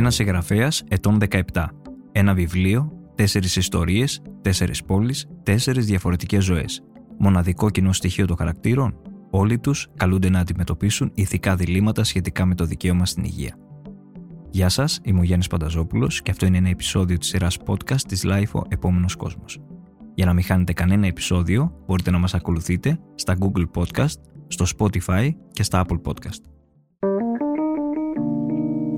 [0.00, 1.18] Ένας συγγραφέας ετών
[1.52, 1.66] 17.
[2.12, 6.82] Ένα βιβλίο, τέσσερις ιστορίες, τέσσερις πόλεις, τέσσερις διαφορετικές ζωές.
[7.18, 8.96] Μοναδικό κοινό στοιχείο των χαρακτήρων,
[9.30, 13.56] όλοι τους καλούνται να αντιμετωπίσουν ηθικά διλήμματα σχετικά με το δικαίωμα στην υγεία.
[14.50, 18.24] Γεια σας, είμαι ο Γιάννης Πανταζόπουλος και αυτό είναι ένα επεισόδιο της σειράς podcast της
[18.26, 19.60] LIFO Επόμενος Κόσμος.
[20.14, 25.30] Για να μην χάνετε κανένα επεισόδιο, μπορείτε να μας ακολουθείτε στα Google Podcast, στο Spotify
[25.50, 26.59] και στα Apple Podcast.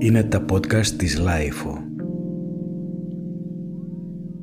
[0.03, 1.77] Είναι τα podcast της LIFO.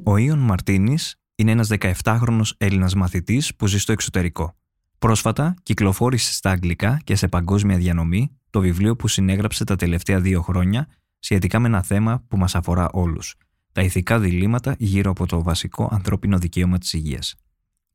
[0.04, 1.68] Ο Ιων Μαρτίνης είναι ένας
[2.02, 4.56] 17χρονος Έλληνας μαθητής που ζει στο εξωτερικό.
[4.98, 10.42] Πρόσφατα κυκλοφόρησε στα αγγλικά και σε παγκόσμια διανομή το βιβλίο που συνέγραψε τα τελευταία δύο
[10.42, 10.88] χρόνια
[11.18, 13.34] σχετικά με ένα θέμα που μας αφορά όλους.
[13.72, 17.34] Τα ηθικά διλήμματα γύρω από το βασικό ανθρώπινο δικαίωμα της υγείας.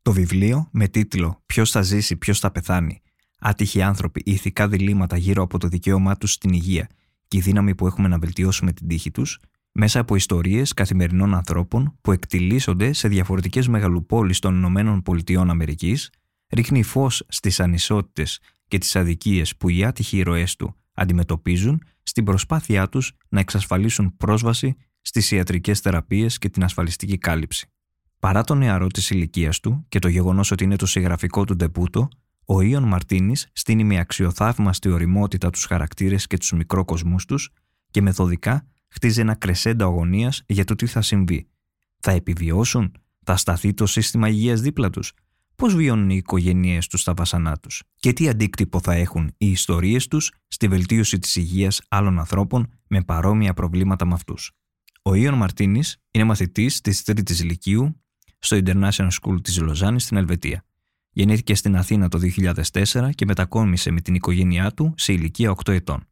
[0.02, 3.02] Το βιβλίο με τίτλο «Ποιος θα ζήσει, ποιος θα πεθάνει»
[3.40, 6.88] άτυχοι άνθρωποι, ηθικά διλήμματα γύρω από το δικαίωμά τους στην υγεία
[7.36, 9.40] και η δύναμη που έχουμε να βελτιώσουμε την τύχη τους,
[9.72, 16.10] μέσα από ιστορίες καθημερινών ανθρώπων που εκτιλήσονται σε διαφορετικές μεγαλοπόλεις των Ηνωμένων Πολιτειών Αμερικής,
[16.50, 22.90] ρίχνει φως στις ανισότητες και τις αδικίες που οι άτυχοι ήρωές του αντιμετωπίζουν στην προσπάθειά
[22.90, 27.68] τους να εξασφαλίσουν πρόσβαση στις ιατρικές θεραπείες και την ασφαλιστική κάλυψη.
[28.20, 32.08] Παρά το νεαρό της ηλικίας του και το γεγονός ότι είναι το συγγραφικό του ντεπούτο,
[32.46, 37.50] ο Ιων Μαρτίνης στείνει με αξιοθαύμαστη οριμότητα τους χαρακτήρες και τους μικρόκοσμούς τους
[37.92, 41.48] και μεθοδικά χτίζει ένα κρεσέντα αγωνίας για το τι θα συμβεί.
[42.00, 42.92] Θα επιβιώσουν,
[43.24, 45.14] θα σταθεί το σύστημα υγείας δίπλα τους,
[45.56, 50.08] πώς βιώνουν οι οικογένειές τους στα βασανά τους; Και τι αντίκτυπο θα έχουν οι ιστορίες
[50.08, 54.52] τους στη βελτίωση της υγείας άλλων ανθρώπων με παρόμοια προβλήματα με αυτούς;
[55.02, 58.02] Ο Ιων Μαρτίνης είναι μαθητής της Τρίτης Λυκείου
[58.40, 60.66] στο International School της Λοζάνης στην Ελβετία.
[61.18, 62.20] Γεννήθηκε στην Αθήνα το
[62.74, 66.08] 2004 και μετακόμισε με την οικογένειά του σε ηλικία 8 ετών.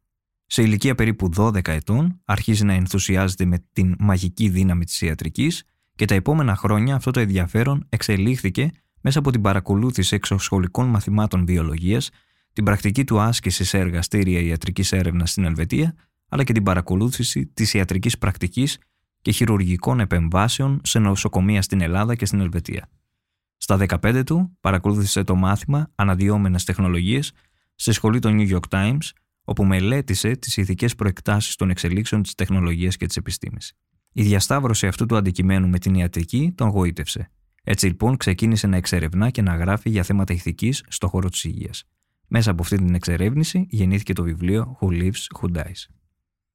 [0.46, 5.64] Σε ηλικία περίπου 12 ετών αρχίζει να ενθουσιάζεται με την μαγική δύναμη της ιατρικής
[5.94, 8.70] και τα επόμενα χρόνια αυτό το ενδιαφέρον εξελίχθηκε
[9.00, 12.10] μέσα από την παρακολούθηση εξωσχολικών μαθημάτων βιολογίας,
[12.52, 15.94] την πρακτική του άσκησης σε εργαστήρια ιατρικής έρευνας στην Ελβετία,
[16.28, 18.78] αλλά και την παρακολούθηση της ιατρικής πρακτικής
[19.22, 22.88] και χειρουργικών επεμβάσεων σε νοσοκομεία στην Ελλάδα και στην Ελβετία.
[23.64, 27.32] Στα 15 του παρακολούθησε το μάθημα Αναδυόμενες τεχνολογίες
[27.74, 29.10] στη σχολή των New York Times,
[29.44, 33.72] όπου μελέτησε τις ηθικές προεκτάσεις των εξελίξεων της τεχνολογίας και της επιστήμης.
[34.12, 37.30] Η διασταύρωση αυτού του αντικειμένου με την ιατρική τον γοήτευσε.
[37.62, 41.84] Έτσι λοιπόν ξεκίνησε να εξερευνά και να γράφει για θέματα ηθικής στον χώρο της υγείας.
[42.26, 45.94] Μέσα από αυτή την εξερεύνηση γεννήθηκε το βιβλίο Who Lives, Who Dies.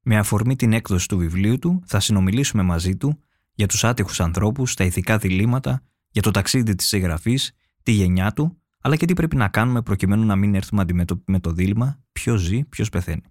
[0.02, 3.22] Με αφορμή την έκδοση του βιβλίου του, θα συνομιλήσουμε μαζί του
[3.54, 8.60] για τους άτυχους ανθρώπους, τα ηθικά διλήμματα για το ταξίδι της συγγραφής, τη γενιά του,
[8.82, 12.40] αλλά και τι πρέπει να κάνουμε προκειμένου να μην έρθουμε αντιμέτωποι με το δίλημα ποιος
[12.40, 13.22] ζει, ποιος πεθαίνει.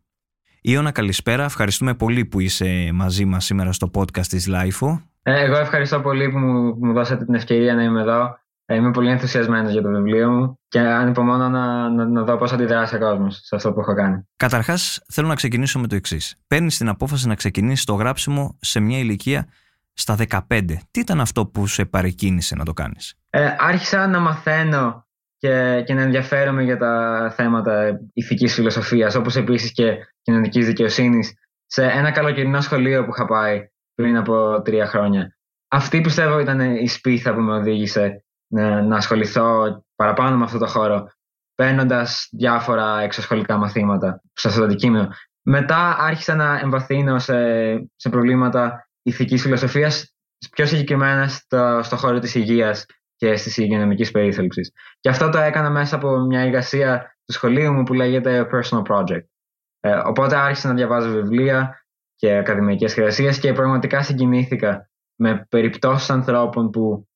[0.62, 1.44] Ιωνα, καλησπέρα.
[1.44, 5.02] Ευχαριστούμε πολύ που είσαι μαζί μας σήμερα στο podcast της LIFO.
[5.24, 8.38] Ε, εγώ ευχαριστώ πολύ που μου, μου δώσατε την ευκαιρία να είμαι εδώ.
[8.66, 12.52] Ε, είμαι πολύ ενθουσιασμένος για το βιβλίο μου και ανυπομονώ να, να, να δω πώς
[12.52, 14.28] αντιδράσει ο κόσμος σε αυτό που έχω κάνει.
[14.36, 16.40] Καταρχάς, θέλω να ξεκινήσω με το εξής.
[16.48, 19.48] Παίρνεις την απόφαση να ξεκινήσεις το γράψιμο σε μια ηλικία
[20.00, 20.16] στα
[20.50, 20.62] 15.
[20.92, 25.94] Τι ήταν αυτό που σε παρεκκίνησε να το κάνεις; Ε, άρχισα να μαθαίνω και, και
[25.94, 31.34] να ενδιαφέρομαι για τα θέματα ηθικής φιλοσοφίας, όπως επίσης και κοινωνικής δικαιοσύνης,
[31.66, 35.38] σε ένα καλοκαιρινό σχολείο που είχα πάει πριν από τρία χρόνια.
[35.68, 40.68] Αυτή πιστεύω ήταν η σπίθα που με οδήγησε να, να ασχοληθώ παραπάνω με αυτό το
[40.68, 41.08] χώρο,
[41.56, 45.10] παίρνοντας διάφορα εξωσχολικά μαθήματα σε αυτό το αντικείμενο.
[45.42, 47.34] Μετά άρχισα να εμβαθύνω σε,
[47.96, 50.14] σε προβλήματα Ηθικής φιλοσοφίας,
[50.52, 54.72] πιο συγκεκριμένα στο, στο χώρο της υγείας και τη υγειονομικής περίθαλψης.
[55.00, 59.24] Και αυτό το έκανα μέσα από μια εργασία του σχολείου μου που λέγεται Personal Project.
[59.80, 61.84] Ε, οπότε άρχισα να διαβάζω βιβλία
[62.16, 67.08] και ακαδημαϊκές εργασίες και πραγματικά συγκινήθηκα με περιπτώσεις ανθρώπων που,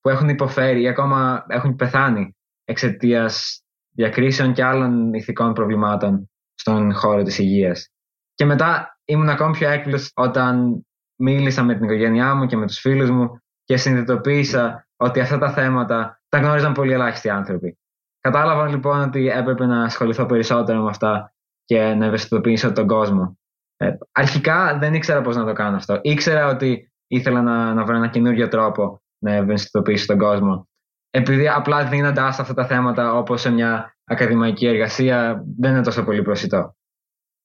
[0.00, 3.62] που έχουν υποφέρει ή ακόμα έχουν πεθάνει εξαιτίας
[3.94, 7.88] διακρίσεων και άλλων ηθικών προβλημάτων στον χώρο της υγείας.
[8.34, 10.86] Και μετά ήμουν ακόμη πιο έκπληκτος όταν
[11.20, 15.52] μίλησα με την οικογένειά μου και με τους φίλους μου και συνειδητοποίησα ότι αυτά τα
[15.52, 17.78] θέματα τα γνώριζαν πολύ ελάχιστοι άνθρωποι.
[18.20, 21.34] Κατάλαβα λοιπόν ότι έπρεπε να ασχοληθώ περισσότερο με αυτά
[21.64, 23.38] και να ευαισθητοποιήσω τον κόσμο.
[23.76, 25.98] Ε, αρχικά δεν ήξερα πώς να το κάνω αυτό.
[26.02, 30.68] Ήξερα ότι ήθελα να, να βρω ένα καινούριο τρόπο να ευαισθητοποιήσω τον κόσμο.
[31.10, 36.22] Επειδή απλά δίνοντα αυτά τα θέματα όπως σε μια ακαδημαϊκή εργασία δεν είναι τόσο πολύ
[36.22, 36.74] προσιτό.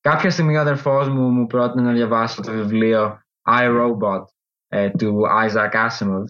[0.02, 4.24] Κάποια στιγμή ο αδερφός μου μου πρότεινε να διαβάσω το βιβλίο iRobot
[4.68, 6.24] ε, του Isaac Asimov.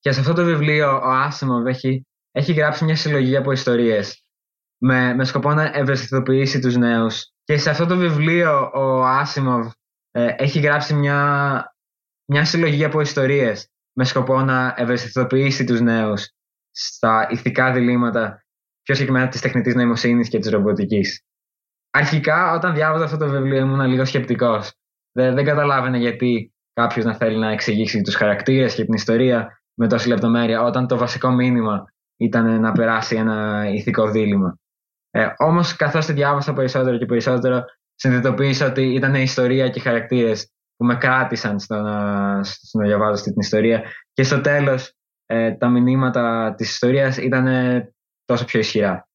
[0.00, 4.24] Και σε αυτό το βιβλίο ο Asimov έχει, έχει γράψει μια συλλογή από ιστορίες
[4.78, 7.32] με, με σκοπό να ευαισθητοποιήσει τους νέους.
[7.44, 9.70] Και σε αυτό το βιβλίο ο Asimov
[10.10, 11.74] ε, έχει γράψει μια,
[12.24, 16.28] μια συλλογή από ιστορίες με σκοπό να ευαισθητοποιήσει τους νέους
[16.70, 18.44] στα ηθικά διλήμματα,
[18.82, 21.22] πιο συγκεκριμένα της τεχνητής νοημοσύνης και της ρομποτικής.
[21.90, 24.72] Αρχικά, όταν διάβαζα αυτό το βιβλίο, ήμουν λίγο σκεπτικός.
[25.18, 29.88] Δεν, δεν καταλάβαινε γιατί κάποιος να θέλει να εξηγήσει τους χαρακτήρες και την ιστορία με
[29.88, 31.84] τόση λεπτομέρεια, όταν το βασικό μήνυμα
[32.16, 34.58] ήταν να περάσει ένα ηθικό δίλημα.
[35.10, 39.82] Ε, Όμως, καθώς τη διάβασα περισσότερο και περισσότερο, συνειδητοποίησα ότι ήταν η ιστορία και οι
[39.82, 43.82] χαρακτήρες που με κράτησαν στο να, στο να διαβάζω αυτή την ιστορία.
[44.12, 44.92] Και στο τέλος,
[45.26, 47.46] ε, τα μηνύματα της ιστορίας ήταν
[48.24, 49.08] τόσο πιο ισχυρά.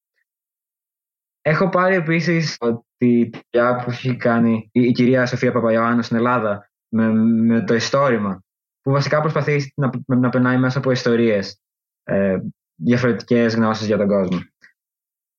[1.41, 2.57] Έχω πάρει επίσης
[3.03, 7.63] ότι τη δουλειά που έχει κάνει η, η κυρία Σοφία Παπαϊωάννου στην Ελλάδα με, με
[7.63, 8.43] το ιστόρημα,
[8.81, 11.61] που βασικά προσπαθεί να, να περνάει μέσα από ιστορίες
[12.03, 12.37] ε,
[12.75, 14.39] διαφορετικές γνώσεις για τον κόσμο.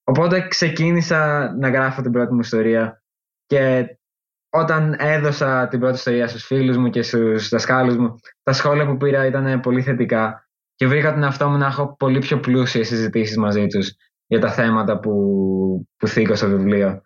[0.05, 3.03] Οπότε ξεκίνησα να γράφω την πρώτη μου ιστορία
[3.47, 3.87] και
[4.51, 8.97] όταν έδωσα την πρώτη ιστορία στους φίλους μου και στους δασκάλους μου, τα σχόλια που
[8.97, 13.37] πήρα ήταν πολύ θετικά και βρήκα τον εαυτό μου να έχω πολύ πιο πλούσιες συζητήσεις
[13.37, 13.95] μαζί τους
[14.27, 15.13] για τα θέματα που,
[15.97, 17.03] που θήκω στο βιβλίο.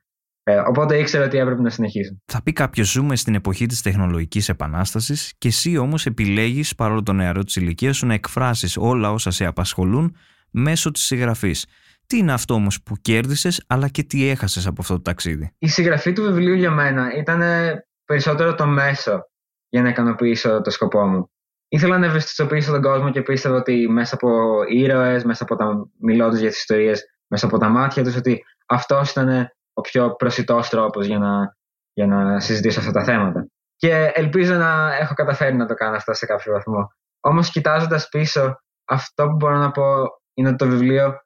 [0.48, 2.16] Ε, οπότε ήξερα ότι έπρεπε να συνεχίσω.
[2.24, 7.12] Θα πει κάποιος ζούμε στην εποχή της τεχνολογικής επανάστασης και εσύ όμως επιλέγεις παρόλο το
[7.12, 10.16] νεαρό της ηλικίας σου να εκφράσεις όλα όσα σε απασχολούν
[10.50, 11.66] μέσω της συγγραφής.
[12.06, 15.68] Τι είναι αυτό όμως που κέρδισες, αλλά και τι έχασες από αυτό το ταξίδι; Η
[15.68, 17.42] συγγραφή του βιβλίου για μένα ήταν
[18.04, 19.20] περισσότερο το μέσο
[19.68, 21.30] για να ικανοποιήσω το σκοπό μου.
[21.68, 24.28] Ήθελα να ευαισθητοποιήσω τον κόσμο και πίστευα ότι μέσα από
[24.68, 29.10] ήρωες, μέσα από τα μιλώντας για τις ιστορίες, μέσα από τα μάτια τους, ότι αυτός
[29.10, 31.56] ήταν ο πιο προσιτός τρόπος για να,
[31.92, 33.46] για να συζητήσω αυτά τα θέματα.
[33.76, 36.92] Και ελπίζω να έχω καταφέρει να το κάνω αυτό σε κάποιο βαθμό.
[37.20, 38.54] Όμως, κοιτάζοντας πίσω,
[38.88, 39.84] αυτό που μπορώ να πω
[40.34, 41.18] είναι ότι το βιβλίο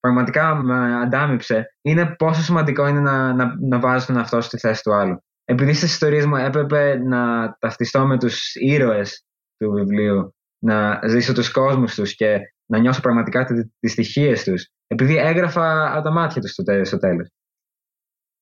[0.00, 4.82] πραγματικά με αντάμυψε είναι πόσο σημαντικό είναι να, να, να βάζει τον εαυτό στη θέση
[4.82, 5.22] του άλλου.
[5.44, 9.24] Επειδή στις ιστορίες μου έπρεπε να ταυτιστώ με τους ήρωες
[9.56, 10.34] του βιβλίου,
[10.64, 13.44] να ζήσω τους κόσμους τους και να νιώσω πραγματικά
[13.80, 17.30] τις στοιχείες τους, επειδή έγραφα από τα μάτια τους στο τέλος.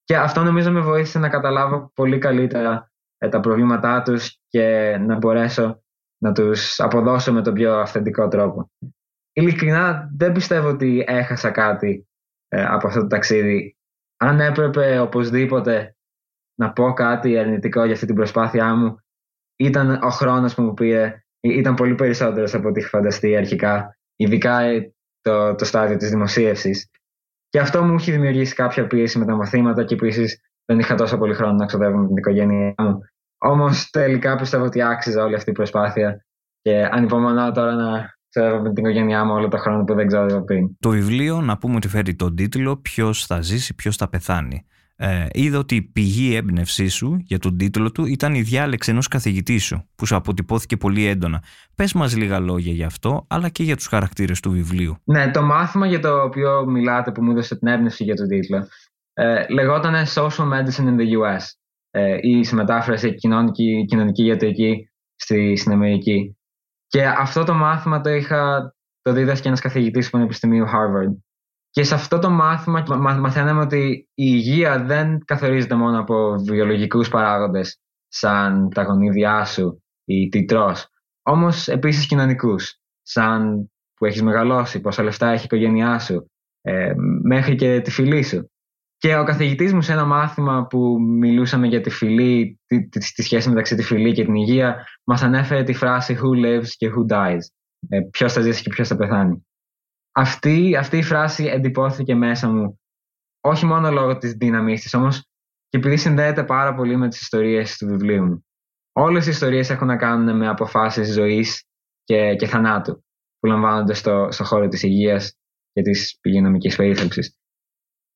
[0.08, 5.16] Και αυτό νομίζω με βοήθησε να καταλάβω πολύ καλύτερα ε, τα προβλήματά τους και να
[5.16, 5.82] μπορέσω
[6.22, 8.70] να τους αποδώσω με τον πιο αυθεντικό τρόπο
[9.38, 12.08] ειλικρινά δεν πιστεύω ότι έχασα κάτι
[12.48, 13.76] ε, από αυτό το ταξίδι.
[14.16, 15.96] Αν έπρεπε οπωσδήποτε
[16.54, 18.96] να πω κάτι αρνητικό για αυτή την προσπάθειά μου,
[19.56, 21.22] ήταν ο χρόνος που μου πήρε.
[21.40, 26.90] Ήταν πολύ περισσότερος από ό,τι είχα φανταστεί αρχικά, ειδικά ε, το, το στάδιο της δημοσίευσης.
[27.48, 31.18] Και αυτό μου έχει δημιουργήσει κάποια πίεση με τα μαθήματα και επίσης δεν είχα τόσο
[31.18, 32.98] πολύ χρόνο να ξοδεύω με την οικογένειά μου.
[33.38, 36.26] Όμως τελικά πιστεύω ότι άξιζε όλη αυτή η προσπάθεια
[36.62, 40.44] και ανυπομονώ τώρα να ξέρω με την οικογένειά μου όλο το χρόνο που δεν ξέρω
[40.44, 40.76] πριν.
[40.80, 44.66] Το βιβλίο, να πούμε ότι φέρει τον τίτλο Ποιος θα ζήσει, ποιος θα πεθάνει.
[45.00, 49.08] Ε, είδα ότι η πηγή έμπνευσή σου για τον τίτλο του ήταν η διάλεξη ενός
[49.08, 51.42] καθηγητή σου, που σου αποτυπώθηκε πολύ έντονα.
[51.74, 54.96] Πες μας λίγα λόγια για αυτό, αλλά και για τους χαρακτήρες του βιβλίου.
[55.04, 58.68] Ναι, το μάθημα για το οποίο μιλάτε, που μου έδωσε την έμπνευση για τον τίτλο,
[59.12, 61.42] ε, λεγόταν Social Medicine in the US.
[61.90, 66.36] Ε, ή σε μετάφραση κοινωνική, κοινωνική ιατρική στη, στην Αμερική.
[66.86, 68.72] Και αυτό το μάθημα το είχα,
[69.02, 71.27] το δίδασκε ένας καθηγητής του Πανεπιστημίου Harvard.
[71.70, 77.80] Και σε αυτό το μάθημα μαθαίναμε ότι η υγεία δεν καθορίζεται μόνο από βιολογικούς παράγοντες
[78.08, 80.88] σαν τα γονίδια σου ή τι τρως,
[81.22, 87.54] όμως επίσης κοινωνικούς, σαν που έχεις μεγαλώσει, πόσα λεφτά έχει η οικογένειά σου, ε, μέχρι
[87.54, 88.50] και τη φυλή σου.
[88.96, 93.22] Και ο καθηγητής μου σε ένα μάθημα που μιλούσαμε για τη φυλή, τη, τη, τη
[93.22, 97.12] σχέση μεταξύ τη φυλή και την υγεία, μας ανέφερε τη φράση Who lives και who
[97.12, 97.40] dies.
[97.88, 99.46] Ε, ποιος θα ζήσει και ποιος θα πεθάνει.
[100.18, 102.80] Αυτή, αυτή η φράση εντυπώθηκε μέσα μου,
[103.40, 105.20] όχι μόνο λόγω της δύναμής της, όμως
[105.68, 108.46] και επειδή συνδέεται πάρα πολύ με τις ιστορίες του βιβλίου μου.
[108.92, 111.64] Όλες οι ιστορίες έχουν να κάνουν με αποφάσεις ζωής
[112.04, 113.04] και, και θανάτου
[113.38, 115.34] που λαμβάνονται στο, στο χώρο της υγείας
[115.72, 117.38] και της υγειονομική περίθαλψης.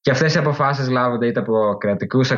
[0.01, 2.31] Και αυτές οι αποφάσεις λάβονται είτε από κρατικούς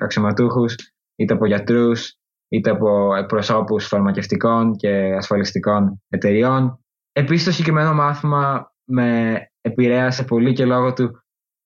[0.00, 0.74] αξιωματούχους,
[1.16, 2.16] είτε από γιατρούς,
[2.48, 6.84] είτε από εκπροσώπους φαρμακευτικών και ασφαλιστικών εταιριών.
[7.12, 11.22] Επίσης, το συγκεκριμένο μάθημα με επηρέασε πολύ και λόγω του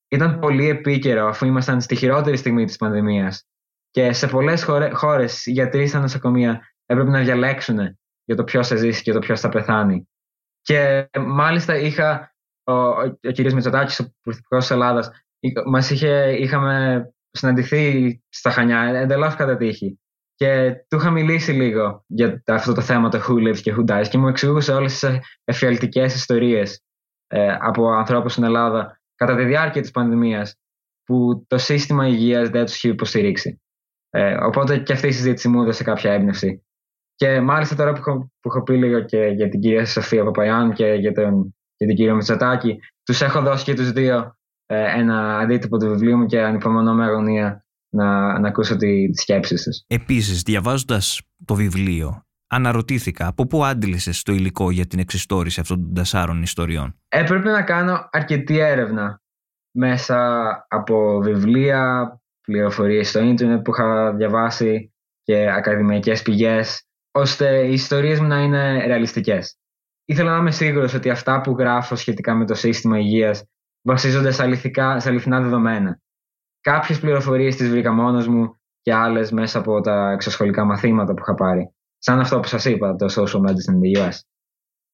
[0.08, 3.44] ήταν πολύ επίκαιρο αφού ήμασταν στη χειρότερη στιγμή της πανδημίας.
[3.90, 8.76] Και σε πολλές χώρες οι γιατροί στα νοσοκομεία έπρεπε να διαλέξουν για το ποιος θα
[8.76, 10.08] ζήσει και το ποιος θα πεθάνει.
[10.62, 13.52] Και μάλιστα είχα ο, ο, ο κ.
[13.52, 15.10] Μητσοτάκης, ο Πρωθυπουργός της Ελλάδας,
[15.66, 15.90] μας
[16.38, 20.00] είχαμε συναντηθεί στα Χανιά εντελώς κατά τύχη.
[20.34, 24.08] Και του είχα μιλήσει λίγο για αυτό το θέμα το who lives και who dies
[24.08, 26.85] και μου εξηγούσε όλες τις εφιαλτικές ιστορίες
[27.26, 30.56] ε, από ανθρώπους στην Ελλάδα κατά τη διάρκεια της πανδημίας
[31.04, 33.60] που το σύστημα υγείας δεν τους είχε υποστηρίξει.
[34.10, 36.64] Ε, οπότε και αυτή η συζήτηση μου έδωσε κάποια έμπνευση.
[37.14, 40.72] Και μάλιστα τώρα που έχω, που έχω πει λίγο και για την κυρία Σοφία Παπαϊάν
[40.72, 45.38] και για, τον, για την κυρία Μητσοτάκη, τους έχω δώσει και τους δύο ε, ένα
[45.38, 47.64] αντίτυπο του βιβλίου μου και ανυπομονώ με αγωνία
[47.94, 49.84] να, να ακούσω τι, τις σκέψεις τους.
[49.86, 55.94] Επίσης, διαβάζοντας το βιβλίο, αναρωτήθηκα από πού άντλησες το υλικό για την εξιστόρηση αυτών των
[55.94, 57.00] τεσσάρων ιστοριών.
[57.08, 59.20] Έπρεπε να κάνω αρκετή έρευνα
[59.70, 60.16] μέσα
[60.68, 62.10] από βιβλία,
[62.40, 68.86] πληροφορίες στο ίντερνετ που είχα διαβάσει και ακαδημαϊκές πηγές, ώστε οι ιστορίες μου να είναι
[68.86, 69.58] ρεαλιστικές.
[70.04, 73.44] Ήθελα να είμαι σίγουρος ότι αυτά που γράφω σχετικά με το σύστημα υγείας
[73.82, 76.00] βασίζονται σε, αληθικά, σε αληθινά δεδομένα.
[76.60, 81.34] Κάποιες πληροφορίες τις βρήκα μόνος μου και άλλες μέσα από τα εξωσχολικά μαθήματα που είχα
[81.34, 81.75] πάρει.
[81.98, 84.14] Σαν αυτό που σας είπα, το Social Medicine in the US.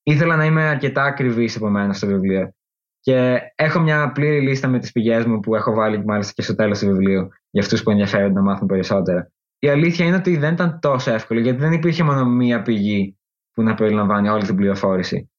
[0.02, 2.54] Ήθελα να είμαι αρκετά ακριβής επομένω στο βιβλίο.
[3.00, 6.54] Και έχω μια πλήρη λίστα με τις πηγές μου που έχω βάλει μάλιστα και στο
[6.54, 9.30] τέλος του βιβλίου για αυτούς που ενδιαφέρονται να μάθουν περισσότερα.
[9.58, 13.18] Η αλήθεια είναι ότι δεν ήταν τόσο εύκολο γιατί δεν υπήρχε μόνο μία πηγή
[13.52, 15.30] που να περιλαμβάνει όλη την πληροφόρηση.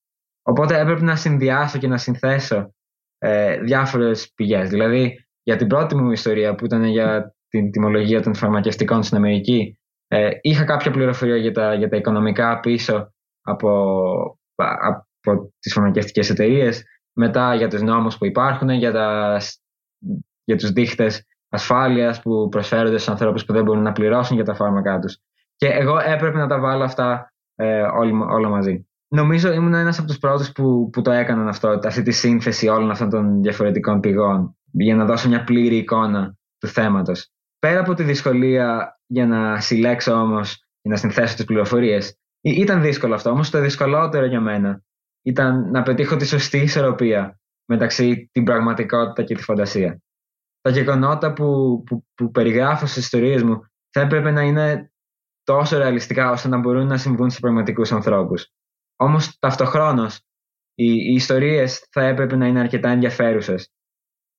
[0.42, 2.74] Οπότε έπρεπε να συνδυάσω και να συνθέσω
[3.18, 4.70] ε, διάφορες πηγές.
[4.70, 9.80] Δηλαδή, για την πρώτη μου ιστορία που ήταν για την τιμολογία των φαρμακευτικών στην Αμερική,
[10.16, 16.84] ε, είχα κάποια πληροφορία για τα, για τα οικονομικά πίσω από, από τις φαρμακευτικές εταιρείες,
[17.14, 19.38] μετά για τους νόμους που υπάρχουν, για, τα,
[20.44, 24.56] για τους δείχτες ασφάλειας που προσφέρονται στους ανθρώπους που δεν μπορούν να πληρώσουν για τα
[24.56, 25.18] φάρμακά τους.
[25.56, 27.82] Και εγώ έπρεπε να τα βάλω αυτά ε,
[28.30, 32.12] όλα μαζί νομίζω ήμουν ένας από τους πρώτους που, που το έκαναν αυτό, αυτή τη
[32.12, 37.32] σύνθεση όλων αυτών των διαφορετικών πηγών για να δώσω μια πλήρη εικόνα του θέματος.
[37.60, 43.14] Πέρα από τη δυσκολία για να συλλέξω όμως και να συνθέσω τις πληροφορίες, ήταν δύσκολο
[43.14, 44.84] αυτό, όμως το δυσκολότερο για μένα
[45.22, 50.02] ήταν να πετύχω τη σωστή ισορροπία μεταξύ την πραγματικότητα και τη φαντασία.
[50.62, 54.92] Τα γεγονότα που, που, που περιγράφω στις ιστορίες μου θα έπρεπε να είναι
[55.44, 58.52] τόσο ρεαλιστικά ώστε να μπορούν να συμβούν σε πραγματικούς ανθρώπους.
[58.96, 60.22] Όμως ταυτοχρόνως
[60.76, 63.72] οι, οι ιστορίες θα έπρεπε να είναι αρκετά ενδιαφέρουσες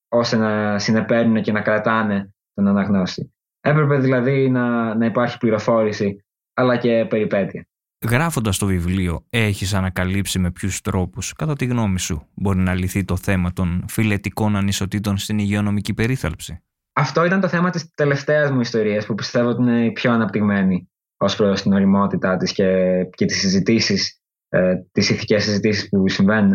[0.08, 3.34] ώστε να συνεπέρνουν και να κρατάνε τον αναγνώστη.
[3.66, 7.66] Έπρεπε δηλαδή να, να υπάρχει πληροφόρηση αλλά και περιπέτεια.
[8.08, 13.04] Γράφοντας το βιβλίο, έχεις ανακαλύψει με ποιους τρόπους, κατά τη γνώμη σου, μπορεί να λυθεί
[13.04, 18.60] το θέμα των φιλετικών ανισοτήτων στην υγειονομική περίθαλψη; Αυτό ήταν το θέμα της τελευταίας μου
[18.60, 22.64] ιστορίας που πιστεύω ότι είναι η πιο αναπτυγμένη ως προς την οριμότητά της και,
[23.10, 26.54] και τις συζητήσεις ε, τις ηθικές συζητήσεις που συμβαίνουν.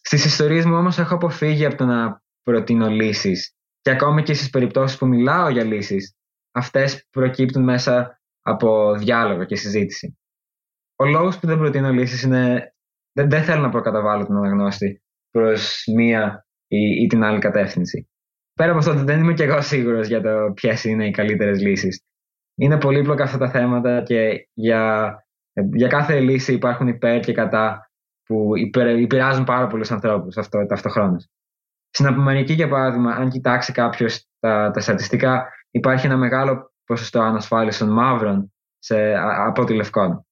[0.00, 4.50] Στις ιστορίες μου όμως έχω αποφύγει από το να προτείνω λύσεις και ακόμη και στις
[4.50, 6.16] περιπτώσεις που μιλάω για λύσεις
[6.52, 10.18] αυτές προκύπτουν μέσα από διάλογο και συζήτηση.
[10.96, 12.74] Ο λόγος που δεν προτείνω λύσεις είναι
[13.12, 18.08] δεν, δεν θέλω να προκαταβάλω τον αναγνώστη προς μία ή, ή την άλλη κατεύθυνση.
[18.54, 22.04] Πέρα από αυτό δεν είμαι και εγώ σίγουρος για το ποιες είναι οι καλύτερες λύσεις.
[22.54, 25.16] Είναι πολύπλοκα αυτά τα θέματα και για
[25.52, 27.90] ε, για κάθε λύση υπάρχουν υπέρ και κατά
[28.24, 31.28] που υπερ, επηρεάζουν πάρα πολλούς ανθρώπους αυτό ταυτοχρόνως.
[31.90, 37.78] Στην Απομανική, για παράδειγμα, αν κοιτάξει κάποιος τα, τα στατιστικά, υπάρχει ένα μεγάλο ποσοστό ανασφάλεια
[37.78, 39.14] των μαύρων σε,
[39.46, 40.26] από τη Λευκόν.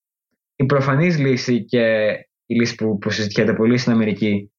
[0.57, 2.11] Η προφανής λύση και
[2.47, 4.53] η λύση που, που συζητιέται πολύ στην Αμερική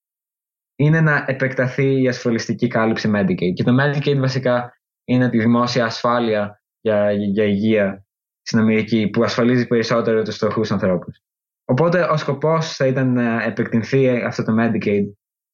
[0.75, 3.53] είναι να επεκταθεί η ασφαλιστική κάλυψη Medicaid.
[3.53, 4.73] Και το Medicaid βασικά
[5.03, 8.05] είναι τη δημόσια ασφάλεια για, για υγεία
[8.41, 11.21] στην Αμερική που ασφαλίζει περισσότερο τους φτωχούς ανθρώπους.
[11.65, 15.03] Οπότε ο σκοπός θα ήταν να επεκτηνθεί αυτό το Medicaid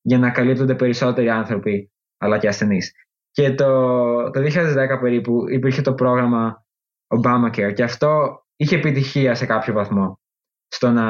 [0.02, 2.92] για να καλύπτονται περισσότεροι άνθρωποι αλλά και ασθενείς.
[3.38, 6.65] Και το, το 2010 περίπου υπήρχε το πρόγραμμα
[7.08, 10.20] Obamacare και αυτό είχε επιτυχία σε κάποιο βαθμό
[10.67, 11.08] στο να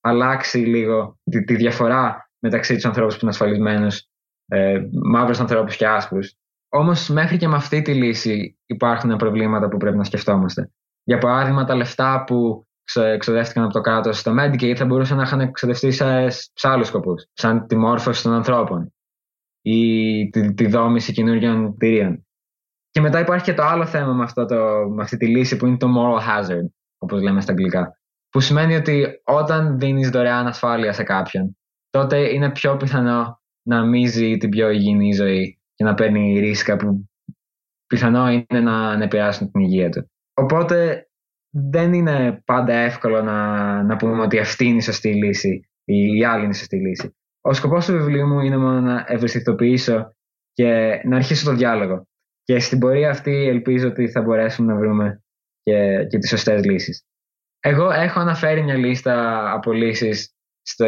[0.00, 4.08] αλλάξει λίγο τη, τη διαφορά μεταξύ τους ανθρώπους που είναι ασφαλισμένους,
[4.46, 6.34] ε, μαύρους ανθρώπους και άσπρους.
[6.68, 10.70] Όμως, μέχρι και με αυτή τη λύση υπάρχουν προβλήματα που πρέπει να σκεφτόμαστε.
[11.02, 15.40] Για παράδειγμα, τα λεφτά που εξοδεύτηκαν από το κράτος στο Medicaid θα μπορούσαν να είχαν
[15.40, 18.90] εξοδευτεί σε, σε άλλους σκοπούς, σαν τη μόρφωση των ανθρώπων
[19.68, 22.26] ή τη, τη δόμηση καινούριων κτηρίων.
[22.90, 25.66] Και μετά υπάρχει και το άλλο θέμα με, αυτό το, με αυτή τη λύση που
[25.66, 26.66] είναι το moral hazard,
[26.98, 27.98] όπως λέμε στα αγγλικά.
[28.28, 31.56] Που σημαίνει ότι όταν δίνεις δωρεάν ασφάλεια σε κάποιον,
[31.90, 36.76] τότε είναι πιο πιθανό να μην ζει την πιο υγιεινή ζωή και να παίρνει ρίσκα
[36.76, 37.08] που
[37.86, 40.10] πιθανό είναι να, να επηρεάσουν την υγεία του.
[40.34, 41.08] Οπότε
[41.50, 46.24] δεν είναι πάντα εύκολο να, να πούμε ότι αυτή είναι η σωστή λύση ή η
[46.24, 47.16] άλλη είναι η σωστή λύση.
[47.48, 50.14] Ο σκοπός του βιβλίου μου είναι μόνο να ευαισθητοποιήσω
[50.52, 52.06] και να αρχίσω το διάλογο.
[52.42, 55.22] Και στην πορεία αυτή ελπίζω ότι θα μπορέσουμε να βρούμε
[55.62, 57.04] και, και τις σωστές λύσεις.
[57.60, 60.34] Εγώ έχω αναφέρει μια λίστα από λύσεις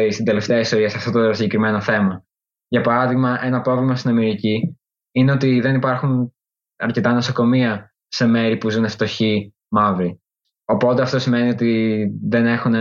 [0.09, 2.25] στην τελευταία ιστορία σε αυτό το συγκεκριμένο θέμα.
[2.67, 4.77] Για παράδειγμα, ένα πρόβλημα στην Αμερική
[5.11, 6.33] είναι ότι δεν υπάρχουν
[6.75, 10.21] αρκετά νοσοκομεία σε μέρη που ζουν φτωχοί μαύροι.
[10.65, 12.73] Οπότε αυτό σημαίνει ότι δεν έχουν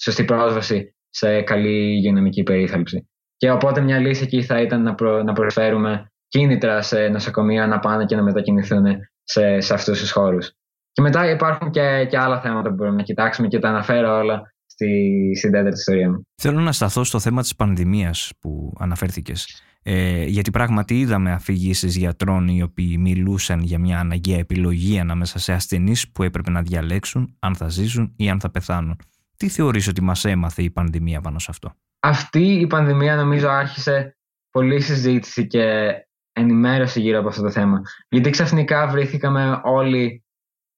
[0.00, 3.09] σωστή πρόσβαση σε καλή υγειονομική περίθαλψη.
[3.40, 4.94] Και οπότε μια λύση εκεί θα ήταν να,
[5.24, 8.84] να προσφέρουμε κίνητρα σε νοσοκομεία να πάνε και να μετακινηθούν
[9.22, 10.52] σε, σε αυτούς τους χώρους.
[10.92, 14.52] Και μετά υπάρχουν και, και άλλα θέματα που μπορούμε να κοιτάξουμε και τα αναφέρω όλα
[14.66, 14.88] στη,
[15.36, 16.26] στην τέταρτη ιστορία μου.
[16.42, 19.62] Θέλω να σταθώ στο θέμα της πανδημίας που αναφέρθηκες.
[19.82, 25.52] Ε, γιατί πράγματι είδαμε αφηγήσεις γιατρών οι οποίοι μιλούσαν για μια αναγκαία επιλογή ανάμεσα σε
[25.52, 28.96] ασθενείς που έπρεπε να διαλέξουν αν θα ζήσουν ή αν θα πεθάνουν.
[29.36, 34.16] Τι θεωρείς ότι μας έμαθε η πανδημία πάνω σε αυτό; Αυτή η πανδημία νομίζω άρχισε
[34.50, 35.92] πολλή συζήτηση και
[36.32, 37.80] ενημέρωση γύρω από αυτό το θέμα.
[38.08, 40.24] Γιατί ξαφνικά βρήθηκαμε όλοι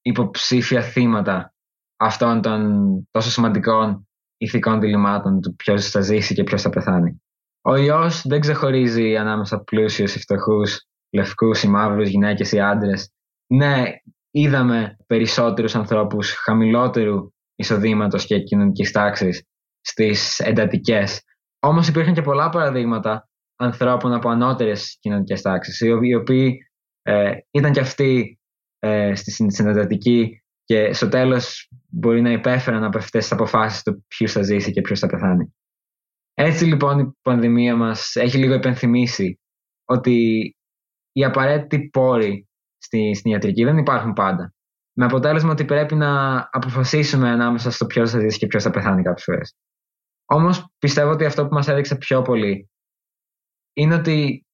[0.01, 1.53] υποψήφια θύματα
[1.97, 2.71] αυτών των
[3.11, 7.21] τόσο σημαντικών ηθικών διλημάτων του ποιος θα ζήσει και ποιος θα πεθάνει.
[7.61, 13.11] Ο ιός δεν ξεχωρίζει ανάμεσα πλούσιους ή φτωχούς, λευκούς ή μαύρους, γυναίκες ή άντρες.
[13.53, 13.83] Ναι,
[14.31, 19.43] είδαμε περισσότερους ανθρώπους χαμηλότερου εισοδήματος και κοινωνικής τάξης
[19.85, 21.21] στις εντατικές.
[21.59, 26.57] Όμως υπήρχαν και πολλά παραδείγματα ανθρώπων από ανώτερες κοινωνικές τάξεις, οι οποίοι
[27.01, 28.39] ε, ήταν και αυτοί
[28.79, 34.31] ε, στη συνεντατική και στο τέλος μπορεί να υπέφεραν από αυτές τις αποφάσεις του ποιος
[34.31, 35.53] θα ζήσει και ποιος θα πεθάνει.
[36.33, 39.39] Έτσι λοιπόν η πανδημία μας έχει λίγο υπενθυμίσει
[39.85, 40.45] ότι
[41.11, 42.47] οι απαραίτητοι πόροι
[42.77, 44.53] στη, στην ιατρική δεν υπάρχουν πάντα.
[44.97, 49.01] Με αποτέλεσμα ότι πρέπει να αποφασίσουμε ανάμεσα στο ποιος θα ζήσει και ποιος θα πεθάνει
[49.01, 49.55] κάποιες φορές.
[50.25, 52.69] Όμως πιστεύω ότι αυτό που μας έδειξε πιο πολύ
[53.73, 54.45] είναι ότι,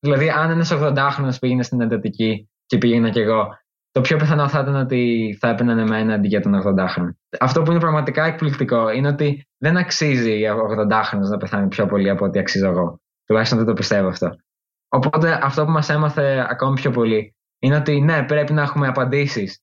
[0.00, 3.48] δηλαδή, αν ένας 80χρονο πήγαινε στην εντατική και πήγαινα κι εγώ,
[3.90, 7.10] το πιο πιθανό θα ήταν ότι θα έπαιρναν εμένα αντί για τον 80χρονο.
[7.40, 12.10] Αυτό που είναι πραγματικά εκπληκτικό είναι ότι δεν αξίζει ο 80χρονο να πεθάνει πιο πολύ
[12.10, 13.00] από ό,τι αξίζω εγώ.
[13.24, 14.36] Τουλάχιστον δεν το πιστεύω αυτό.
[14.88, 19.58] Οπότε αυτό που μας έμαθε ακόμη πιο πολύ είναι ότι ναι, πρέπει να έχουμε απαντήσεις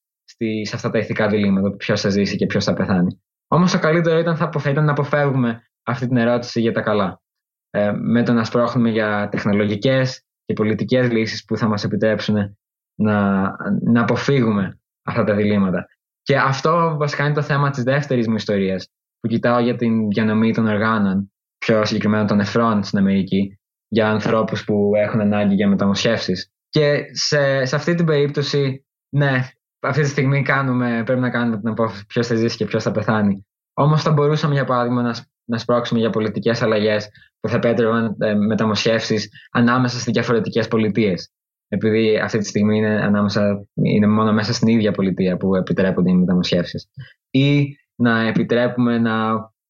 [0.63, 3.21] σε αυτά τα ηθικά διλήμματα, ποιος θα ζήσει και ποιος θα πεθάνει.
[3.53, 7.21] Όμως το καλύτερο ήταν, θα, ήταν να αποφεύγουμε αυτή την ερώτηση για τα καλά.
[7.69, 12.57] Ε, με το να σπρώχνουμε για τεχνολογικές και πολιτικές λύσεις που θα μας επιτρέψουν
[12.95, 13.41] να,
[13.81, 15.85] να αποφύγουμε αυτά τα διλήμματα.
[16.21, 18.87] Και αυτό βασικά είναι το θέμα της δεύτερης μου ιστορίας,
[19.19, 24.63] που κοιτάω για την διανομή των οργάνων, πιο συγκεκριμένα των νεφρών στην Αμερική, για ανθρώπους
[24.63, 26.51] που έχουν ανάγκη για μεταμοσχεύσεις.
[26.69, 28.85] Και σε, σε αυτή την περίπτωση,
[29.15, 29.49] ναι,
[29.81, 32.91] αυτή τη στιγμή κάνουμε, πρέπει να κάνουμε την απόφαση ποιος θα ζήσει και ποιος θα
[32.91, 33.45] πεθάνει.
[33.73, 35.15] Όμως θα μπορούσαμε, για παράδειγμα, να,
[35.45, 41.31] να σπρώξουμε για πολιτικές αλλαγές που θα επέτρεπαν ε, μεταμοσχεύσεις ανάμεσα στις διαφορετικές πολιτείες
[41.73, 46.15] επειδή αυτή τη στιγμή είναι, ανάμεσα, είναι μόνο μέσα στην ίδια πολιτεία που επιτρέπονται οι
[46.15, 46.89] μεταμοσχεύσεις.
[47.29, 49.13] Ή να επιτρέπουμε να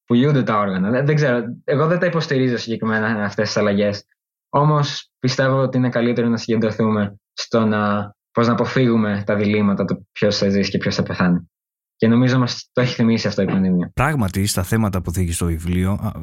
[0.06, 1.04] πουλούνται τα όργανα.
[1.04, 1.44] Δεν, ξέρω.
[1.64, 4.06] Εγώ δεν τα υποστηρίζω συγκεκριμένα αυτές τις αλλαγές.
[4.50, 10.08] Όμως πιστεύω ότι είναι καλύτερο να συγκεντρωθούμε στο να, πώς να αποφύγουμε τα διλήμματα του
[10.12, 11.50] ποιος θα ζήσει και ποιος θα πεθάνει.
[11.96, 13.92] Και νομίζω μας το έχει θυμίσει αυτό η πανδημία.
[13.94, 16.14] Πράγματι, στα θέματα που θίγει στο βιβλίο,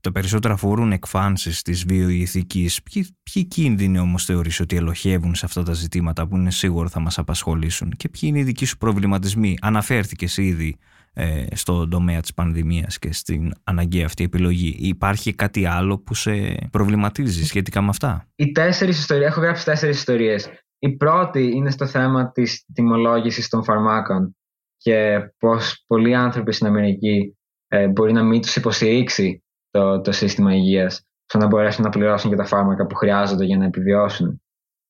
[0.00, 2.82] τα περισσότερα αφορούν εκφάνσεις της βιοειθικής.
[2.82, 7.00] Ποιοι, ποιοι κίνδυνοι όμως θεωρείς ότι ελοχεύουν σε αυτά τα ζητήματα που είναι σίγουρο θα
[7.00, 10.76] μας απασχολήσουν; Και ποιοι είναι οι δικοί σου προβληματισμοί; Αναφέρθηκες ήδη
[11.12, 14.76] ε, στον τομέα της πανδημίας και στην αναγκαία αυτή επιλογή.
[14.78, 19.98] Υπάρχει κάτι άλλο που σε προβληματίζει σχετικά με αυτά; Οι τέσσερις ιστορίες, έχω γράψει τέσσερις
[19.98, 20.50] ιστορίες.
[20.78, 24.36] Η πρώτη είναι στο θέμα της τιμολόγησης των φαρμάκων
[24.76, 27.36] και πώς πολλοί άνθρωποι στην Αμερική
[27.68, 32.30] ε, μπορεί να μην τους υποστηρίξει το, το σύστημα υγείας ώστε να μπορέσουν να πληρώσουν
[32.30, 34.42] και τα φάρμακα που χρειάζονται για να επιβιώσουν.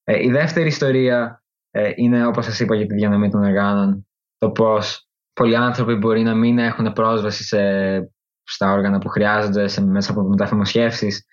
[0.04, 4.06] Ε, η δεύτερη ιστορία ε, είναι, όπως σας είπα, για τη διανομή των οργάνων.
[4.38, 7.60] Το πώς πολλοί άνθρωποι μπορεί να μην έχουν πρόσβαση σε,
[8.42, 11.24] στα όργανα που χρειάζονται σε, μέσα από μεταφημοσχεύσεις.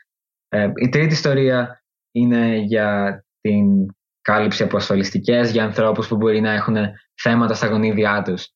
[0.48, 3.95] Ε, η τρίτη ιστορία είναι για την
[4.26, 6.76] κάλυψη από ασφαλιστικές για ανθρώπους που μπορεί να έχουν
[7.22, 8.50] θέματα στα γονίδια τους.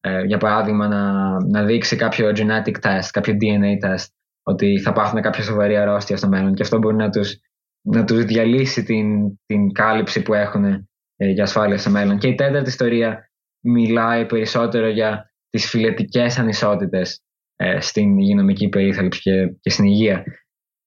[0.00, 4.06] Ε, για παράδειγμα, να, να δείξει κάποιο genetic test, κάποιο DNA test
[4.42, 7.36] ότι θα πάθουν κάποια σοβαρή αρρώστια στο μέλλον και αυτό μπορεί να τους,
[7.80, 12.18] να τους διαλύσει την, την κάλυψη που έχουν ε, για ασφάλεια στο μέλλον.
[12.18, 13.30] Και η τέταρτη ιστορία
[13.64, 17.22] μιλάει περισσότερο για τις φιλετικές ανισότητες
[17.56, 20.24] ε, στην υγειονομική περίθαλψη και, και στην υγεία.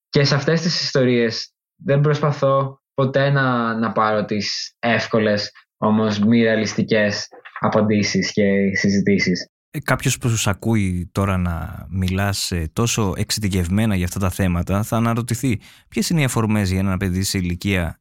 [0.10, 6.44] Και σε αυτές τις ιστορίες δεν προσπαθώ ποτέ να, να πάρω τις εύκολες όμως μη
[6.44, 7.28] ρεαλιστικές
[7.60, 9.48] απαντήσεις και συζητήσεις.
[9.72, 14.84] Ε, Κάποιος που σου ακούει τώρα να μιλάς ε, τόσο εξειδικευμένα για αυτά τα θέματα
[14.84, 18.00] θα αναρωτηθεί ποιες είναι οι αφορμές για ένα παιδί σε ηλικία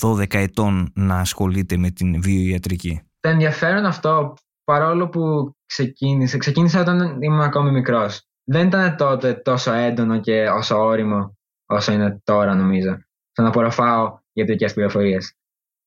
[0.00, 6.78] 12 ε, ετών να ασχολείται με την βιοιατρική; Το ενδιαφέρον αυτό, παρόλο που ξεκίνησε, ξεκίνησε
[6.78, 8.22] όταν ήμουν ακόμη μικρός.
[8.44, 12.98] Δεν ήταν τότε τόσο έντονο και όσο όριμο όσο είναι τώρα νομίζω.
[13.30, 15.34] Στο να απορροφάω ιατρικέ πληροφορίες.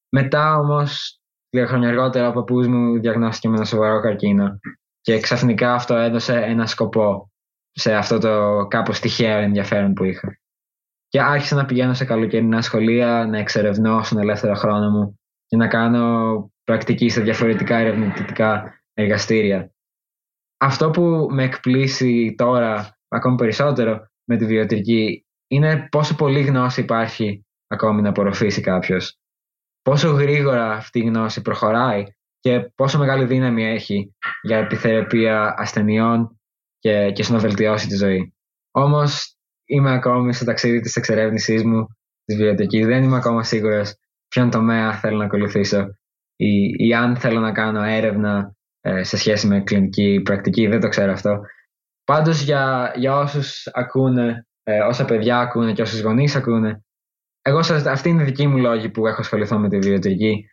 [0.09, 4.59] Μετά όμως λίγα χρόνια αργότερα ο παππούς μου διαγνώστηκε με ένα σοβαρό καρκίνο
[5.01, 7.31] και ξαφνικά αυτό έδωσε ένα σκοπό
[7.71, 10.39] σε αυτό το κάπως τυχαίο ενδιαφέρον που είχα.
[11.07, 15.67] Και άρχισα να πηγαίνω σε καλοκαιρινά σχολεία, να εξερευνώ στον ελεύθερο χρόνο μου και να
[15.67, 19.71] κάνω πρακτική σε διαφορετικά ερευνητικά εργαστήρια.
[20.57, 27.45] Αυτό που με εκπλήσει τώρα ακόμη περισσότερο με τη βιοτρική είναι πόσο πολύ γνώση υπάρχει
[27.71, 29.17] ακόμη να απορροφήσει κάποιος.
[29.81, 32.03] Πόσο γρήγορα αυτή η γνώση προχωράει
[32.39, 36.39] και πόσο μεγάλη δύναμη έχει για επιθεραπεία ασθενειών
[36.79, 38.33] και, και στο να βελτιώσει τη ζωή.
[38.71, 41.85] Όμως είμαι ακόμη στο ταξίδι της εξερεύνησής μου
[42.25, 42.83] της βιοτρική.
[42.83, 43.95] Δεν είμαι ακόμα σίγουρος
[44.27, 45.87] ποιον τομέα θέλω να ακολουθήσω
[46.35, 50.67] ή, ή αν θέλω να κάνω έρευνα ε, σε σχέση με κλινική πρακτική.
[50.67, 51.39] Δεν το ξέρω αυτό.
[52.03, 56.83] Πάντως για, για όσους ακούνε, ε, όσα παιδιά ακούνε και όσους γονείς ακούνε,
[57.41, 60.45] εγώ σας, αυτή είναι η δική μου λόγη που έχω ασχοληθεί με τη βιοτρική.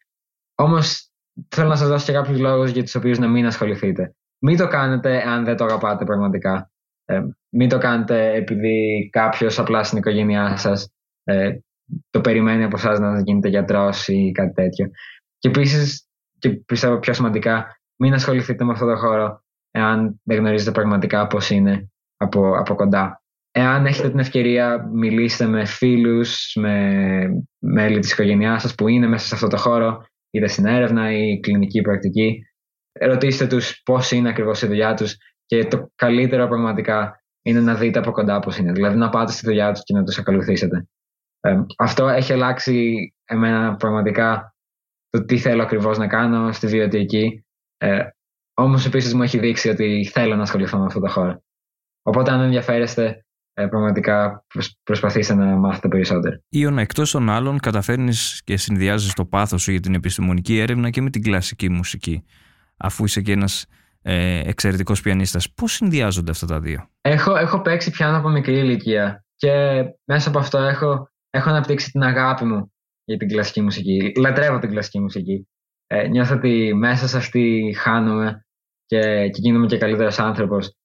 [0.55, 1.11] Όμως
[1.49, 4.15] θέλω να σας δώσω και κάποιους λόγους για τους οποίους να μην ασχοληθείτε.
[4.39, 6.71] Μην το κάνετε αν δεν το αγαπάτε πραγματικά.
[7.05, 10.93] Ε, μην το κάνετε επειδή κάποιος απλά στην οικογένειά σας
[11.25, 11.59] ε,
[12.11, 14.91] το περιμένει από εσάς να γίνετε γιατρός ή κάτι τέτοιο.
[15.39, 20.71] Και επίσης, και πιστεύω πιο σημαντικά, μην ασχοληθείτε με αυτό το χώρο εάν δεν γνωρίζετε
[20.71, 23.23] πραγματικά πώς είναι από, από κοντά.
[23.59, 29.27] Εάν έχετε την ευκαιρία, μιλήστε με φίλους, με μέλη της οικογένειάς σας που είναι μέσα
[29.27, 32.43] σε αυτό το χώρο, είτε στην έρευνα ή κλινική πρακτική.
[33.01, 35.17] Ρωτήστε τους πώς είναι ακριβώς η δουλειά τους
[35.47, 38.73] και το καλύτερο πραγματικά είναι να δείτε από κοντά πώς είναι.
[38.73, 40.89] Δηλαδή να πάτε στη δουλειά τους και να τους ακολουθήσετε.
[41.41, 44.55] Ε, αυτό έχει αλλάξει εμένα πραγματικά
[45.11, 47.45] το τι θέλω ακριβώς να κάνω στη βιωτική.
[47.77, 48.05] Ε,
[48.55, 51.43] όμως επίσης μου έχει δείξει ότι θέλω να ασχοληθώ με αυτό το χώρο.
[52.03, 53.23] Οπότε αν ενδιαφέρεστε,
[53.59, 54.45] ε, πραγματικά
[54.83, 56.39] προσπαθήστε να μάθετε περισσότερο.
[56.49, 61.03] Ιωνα, εκτός των άλλων, καταφέρνεις και συνδυάζεις το πάθος σου για την επιστημονική έρευνα και
[61.03, 62.25] με την κλασική μουσική.
[62.77, 63.67] Αφού είσαι και ένας
[64.03, 69.25] ε, εξαιρετικός πιανίστας, πώς συνδυάζονται αυτά τα δύο; Έχω, έχω παίξει πιάνο από μικρή ηλικία
[69.37, 69.51] και
[70.05, 72.73] μέσα από αυτό έχω, έχω αναπτύξει την αγάπη μου
[73.05, 74.13] για την κλασική μουσική.
[74.17, 75.49] Λατρεύω την κλασική μουσική.
[75.87, 78.47] Ε, νιώθω ότι μέσα σε αυτή χάνομαι
[78.87, 80.77] και, και γίνομαι και καλύτερος άνθρωπος.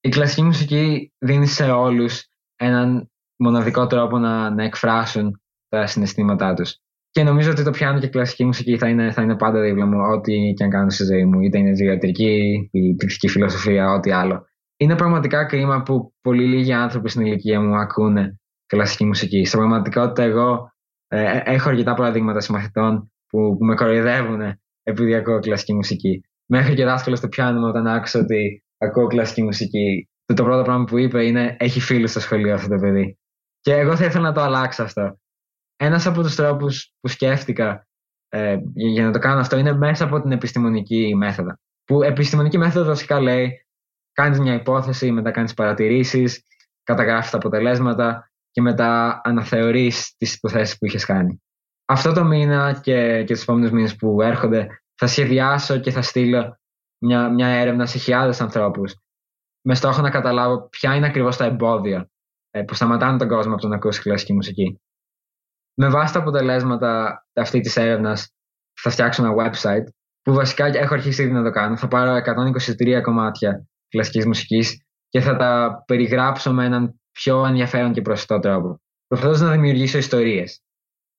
[0.00, 6.76] Η κλασική μουσική δίνει σε όλους έναν μοναδικό τρόπο να, να εκφράσουν τα συναισθήματά τους.
[7.10, 9.86] Και νομίζω ότι το πιάνο και η κλασική μουσική θα είναι, θα είναι πάντα δίπλα
[9.86, 14.10] μου, ό,τι και αν κάνω στη ζωή μου, είτε είναι ιατρική, η πληθυκή φιλοσοφία, ό,τι
[14.10, 14.44] άλλο.
[14.76, 19.44] Είναι πραγματικά κρίμα που πολύ λίγοι άνθρωποι στην ηλικία μου ακούνε κλασική μουσική.
[19.44, 20.72] Στην πραγματικότητα, εγώ
[21.08, 24.40] ε, ε, έχω αρκετά παραδείγματα συμμαθητών που, που με κοροϊδεύουν
[24.82, 26.20] επειδή ακούω κλασική μουσική.
[26.46, 30.08] Μέχρι και δάσκαλος στο πιάνο όταν άκουσα ότι ακούω κλασική μουσική.
[30.24, 33.18] Το, το πρώτο πράγμα που είπε είναι Έχει φίλους στο σχολείο αυτό το παιδί.
[33.60, 35.18] Και εγώ θα ήθελα να το αλλάξω αυτό.
[35.76, 37.86] Ένας από τους τρόπους που σκέφτηκα
[38.28, 41.54] ε, για να το κάνω αυτό είναι μέσα από την επιστημονική μέθοδο.
[41.84, 43.66] Που επιστημονική μέθοδο βασικά λέει
[44.12, 46.44] κάνεις μια υπόθεση, μετά κάνεις παρατηρήσεις,
[46.82, 51.42] καταγράφεις τα αποτελέσματα και μετά αναθεωρείς τις υποθέσεις που είχες κάνει.
[51.84, 56.59] Αυτό το μήνα και, και τους επόμενους μήνες που έρχονται θα σχεδιάσω και θα στείλω
[57.02, 58.94] μια, μια έρευνα σε χιλιάδες ανθρώπους
[59.62, 62.10] με στόχο να καταλάβω ποια είναι ακριβώς τα εμπόδια
[62.50, 64.80] ε, που σταματάνε τον κόσμο από το να ακούσει κλασική μουσική.
[65.74, 68.34] Με βάση τα αποτελέσματα αυτή της έρευνας
[68.80, 69.84] θα φτιάξω ένα website
[70.22, 71.76] που βασικά έχω αρχίσει ήδη να το κάνω.
[71.76, 72.16] Θα πάρω
[72.78, 78.80] 123 κομμάτια κλασικής μουσικής και θα τα περιγράψω με έναν πιο ενδιαφέρον και προσιτό τρόπο.
[79.06, 80.62] Προσπαθώ να δημιουργήσω ιστορίες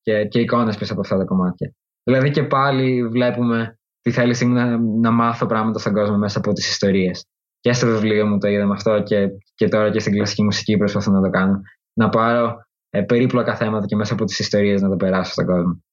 [0.01, 1.73] και, και εικόνες πίσω από αυτά τα κομμάτια.
[2.03, 6.53] Δηλαδή και πάλι βλέπουμε τη θέλησή μου να, να μάθω πράγματα στον κόσμο μέσα από
[6.53, 7.25] τις ιστορίες.
[7.59, 11.11] Και στο βιβλίο μου το είδαμε αυτό και, και τώρα και στην κλασική μουσική προσπαθώ
[11.11, 11.61] να το κάνω.
[11.93, 12.57] Να πάρω
[12.89, 15.83] ε, περίπλοκα θέματα και μέσα από τις ιστορίες να το περάσω στον κόσμο.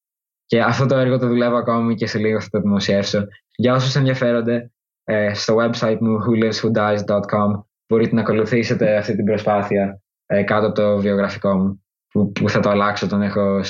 [0.47, 3.25] Και αυτό το έργο το δουλεύω ακόμη και σε λίγο θα το δημοσιεύσω.
[3.57, 4.71] Για όσους ενδιαφέρονται,
[5.05, 10.99] ε, στο website μου wholiveswhodies.com μπορείτε να ακολουθήσετε αυτή την προσπάθεια ε, κάτω από το
[10.99, 13.61] βιογραφικό μου που, που θα το αλλάξω όταν έχω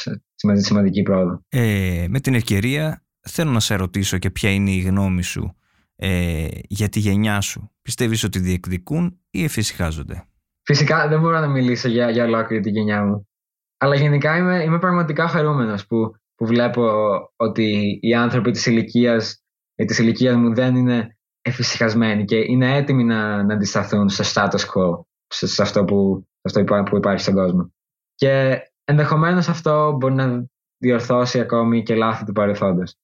[0.53, 1.40] σημαντική πρόοδο.
[1.48, 5.57] Ε, με την ευκαιρία θέλω να σε ρωτήσω και ποια είναι η γνώμη σου
[5.97, 7.71] ε, για τη γενιά σου.
[7.83, 10.29] Πιστεύεις ότι διεκδικούν ή εφησυχάζονται;
[10.62, 13.29] Φυσικά δεν μπορώ να μιλήσω για, για ολόκληρη τη γενιά μου.
[13.79, 15.97] Αλλά γενικά είμαι, είμαι πραγματικά χαρούμενος που,
[16.35, 16.83] που βλέπω
[17.37, 19.43] ότι οι άνθρωποι της ηλικίας
[19.75, 25.03] της ηλικίας μου δεν είναι εφησυχασμένοι και είναι έτοιμοι να, να αντισταθούν στο status quo,
[25.29, 27.73] σε, αυτό, που, αυτό που υπάρχει στον κόσμο.
[28.14, 30.47] Και ενδεχομένως αυτό μπορεί να
[30.79, 32.95] διορθώσει ακόμη και λάθη του παρελθόντος.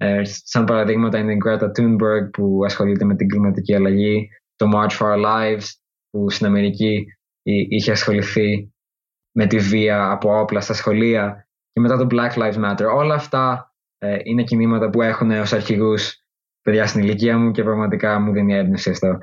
[0.00, 4.98] Ε, σαν παραδείγματα είναι η Greta Thunberg που ασχολείται με την κλιματική αλλαγή, το March
[4.98, 5.66] for Our Lives
[6.10, 7.06] που στην Αμερική
[7.42, 8.72] είχε ασχοληθεί
[9.32, 12.94] με τη βία από όπλα στα σχολεία και μετά το Black Lives Matter.
[12.94, 16.22] Όλα αυτά ε, είναι κινήματα που έχουν ως αρχηγούς
[16.62, 19.18] παιδιά στην ηλικία μου και πραγματικά μου δίνει έμπνευση αυτό.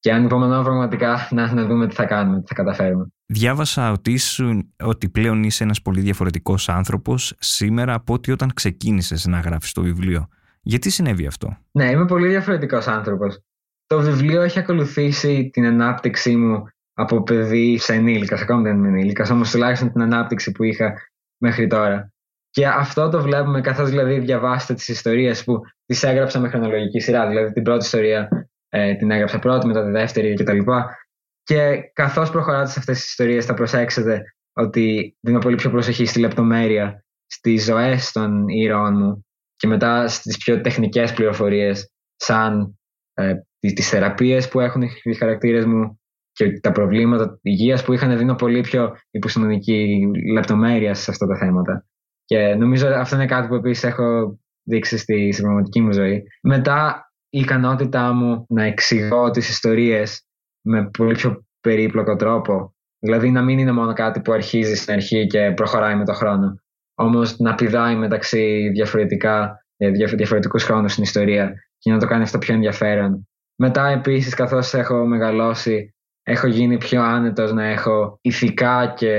[0.00, 3.06] Και αν υπομονώ πραγματικά να, να δούμε τι θα κάνουμε, τι θα καταφέρουμε.
[3.26, 9.26] Διάβασα ότι, ήσουν, ότι πλέον είσαι ένας πολύ διαφορετικός άνθρωπος σήμερα από ότι όταν ξεκίνησες
[9.26, 10.28] να γράφεις το βιβλίο.
[10.62, 13.40] Γιατί συνέβη αυτό; Ναι, είμαι πολύ διαφορετικός άνθρωπος.
[13.86, 19.30] Το βιβλίο έχει ακολουθήσει την ανάπτυξή μου από παιδί σε ενήλικας, ακόμα δεν είμαι ενήλικας,
[19.30, 20.94] όμως τουλάχιστον την ανάπτυξη που είχα
[21.42, 22.12] μέχρι τώρα.
[22.50, 27.28] Και αυτό το βλέπουμε καθώς δηλαδή διαβάσετε τις ιστορίες που τις έγραψα με χρονολογική σειρά.
[27.28, 30.58] Δηλαδή την πρώτη ιστορία ε, την έγραψα πρώτη, μετά τη δεύτερη κτλ.
[31.42, 36.20] Και καθώς προχωράτε σε αυτές τις ιστορίες, θα προσέξετε ότι δίνω πολύ πιο προσοχή στη
[36.20, 39.26] λεπτομέρεια, στις ζωές των ήρωων μου
[39.56, 42.78] και μετά στις πιο τεχνικές πληροφορίες, σαν
[43.14, 46.00] ε, τις θεραπείες που έχουν οι χαρακτήρες μου
[46.32, 50.00] και τα προβλήματα υγείας που είχαν δίνω πολύ πιο υποσυνονική
[50.32, 51.86] λεπτομέρεια σε αυτά τα θέματα.
[52.24, 56.22] Και νομίζω αυτό είναι κάτι που επίσης έχω δείξει στη, στην πραγματική μου ζωή.
[56.42, 60.22] Μετά η ικανότητά μου να εξηγώ τις ιστορίες
[60.60, 62.74] με πολύ πιο περίπλοκο τρόπο.
[62.98, 66.60] Δηλαδή να μην είναι μόνο κάτι που αρχίζει στην αρχή και προχωράει με το χρόνο.
[66.94, 72.38] Όμως να πηδάει μεταξύ διαφορετικά, ε, διαφορετικούς χρόνους στην ιστορία και να το κάνει αυτό
[72.38, 73.28] πιο ενδιαφέρον.
[73.56, 79.12] Μετά επίσης, καθώς έχω μεγαλώσει, έχω γίνει πιο άνετος να έχω ηθικά και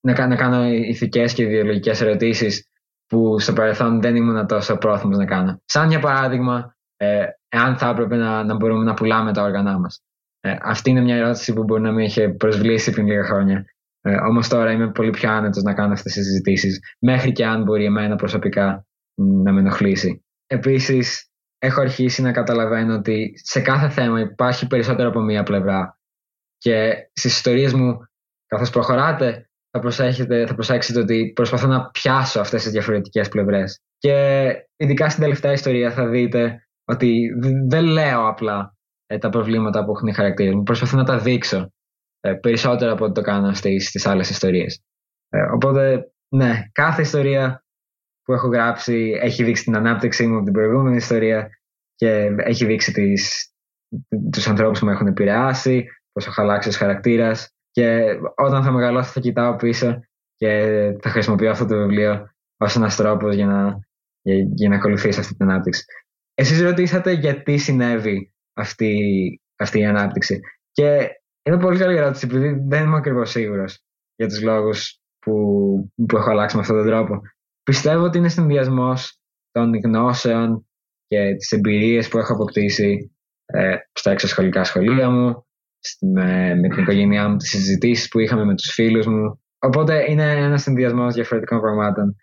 [0.00, 2.66] να, να κάνω ηθικές και ιδεολογικές ερωτήσεις
[3.06, 5.60] που στο παρελθόν δεν ήμουν τόσο πρόθυμος να κάνω.
[5.64, 10.02] Σαν για παράδειγμα, ε, εάν θα έπρεπε να, να μπορούμε να πουλάμε τα όργανά μας.
[10.40, 13.64] Ε, αυτή είναι μια ερώτηση που μπορεί να με είχε προσβλήσει πριν λίγα χρόνια.
[14.00, 17.62] Ε, Όμως τώρα είμαι πολύ πιο άνετος να κάνω αυτές τις συζητήσεις, μέχρι και αν
[17.62, 18.86] μπορεί εμένα προσωπικά
[19.22, 20.24] να με ενοχλήσει.
[20.46, 25.98] Επίσης, έχω αρχίσει να καταλαβαίνω ότι σε κάθε θέμα υπάρχει περισσότερο από μία πλευρά
[26.58, 27.98] και στις ιστορίες μου,
[28.46, 33.80] καθώς προχωράτε, θα, προσέχετε, θα προσέξετε ότι προσπαθώ να πιάσω αυτές τις διαφορετικές πλευρές.
[33.98, 37.28] Και ειδικά στην τελευταία ιστορία θα δείτε ότι
[37.68, 38.76] δεν λέω απλά
[39.06, 40.62] ε, τα προβλήματα που έχουν οι χαρακτήρες μου.
[40.62, 41.72] Προσπαθώ να τα δείξω
[42.20, 44.82] ε, περισσότερο από ό,τι το κάνω στις στις άλλες ιστορίες.
[45.28, 47.64] Ε, οπότε, ναι, κάθε ιστορία
[48.22, 51.48] που έχω γράψει έχει δείξει την ανάπτυξή μου από την προηγούμενη ιστορία
[51.94, 53.52] και έχει δείξει τις,
[54.32, 57.50] τους ανθρώπους που με έχουν επηρεάσει, πώς έχω αλλάξει ως χαρακτήρας.
[57.70, 60.00] Και όταν θα μεγαλώσω, θα κοιτάω πίσω
[60.36, 60.50] και
[61.00, 63.78] θα χρησιμοποιώ αυτό το βιβλίο ως ένας τρόπος για να,
[64.22, 65.84] για, για να ακολουθήσω αυτή την ανάπτυξη.
[66.42, 68.92] Εσείς ρωτήσατε γιατί συνέβη αυτή,
[69.56, 70.40] αυτή η ανάπτυξη.
[70.72, 71.08] Και
[71.42, 73.84] είναι πολύ καλή ερώτηση, επειδή δεν είμαι ακριβώς σίγουρος
[74.16, 75.32] για τους λόγους που,
[76.06, 77.20] που έχω αλλάξει με αυτόν τον τρόπο.
[77.62, 80.66] Πιστεύω ότι είναι συνδυασμός των γνώσεων
[81.06, 83.12] και τις εμπειρίες που έχω αποκτήσει
[83.44, 85.46] ε, στα εξωσχολικά σχολεία μου,
[86.00, 89.40] με, με την οικογένειά μου, τις συζητήσεις που είχαμε με τους φίλους μου.
[89.58, 92.16] Οπότε είναι ένας συνδυασμός διαφορετικών πραγμάτων.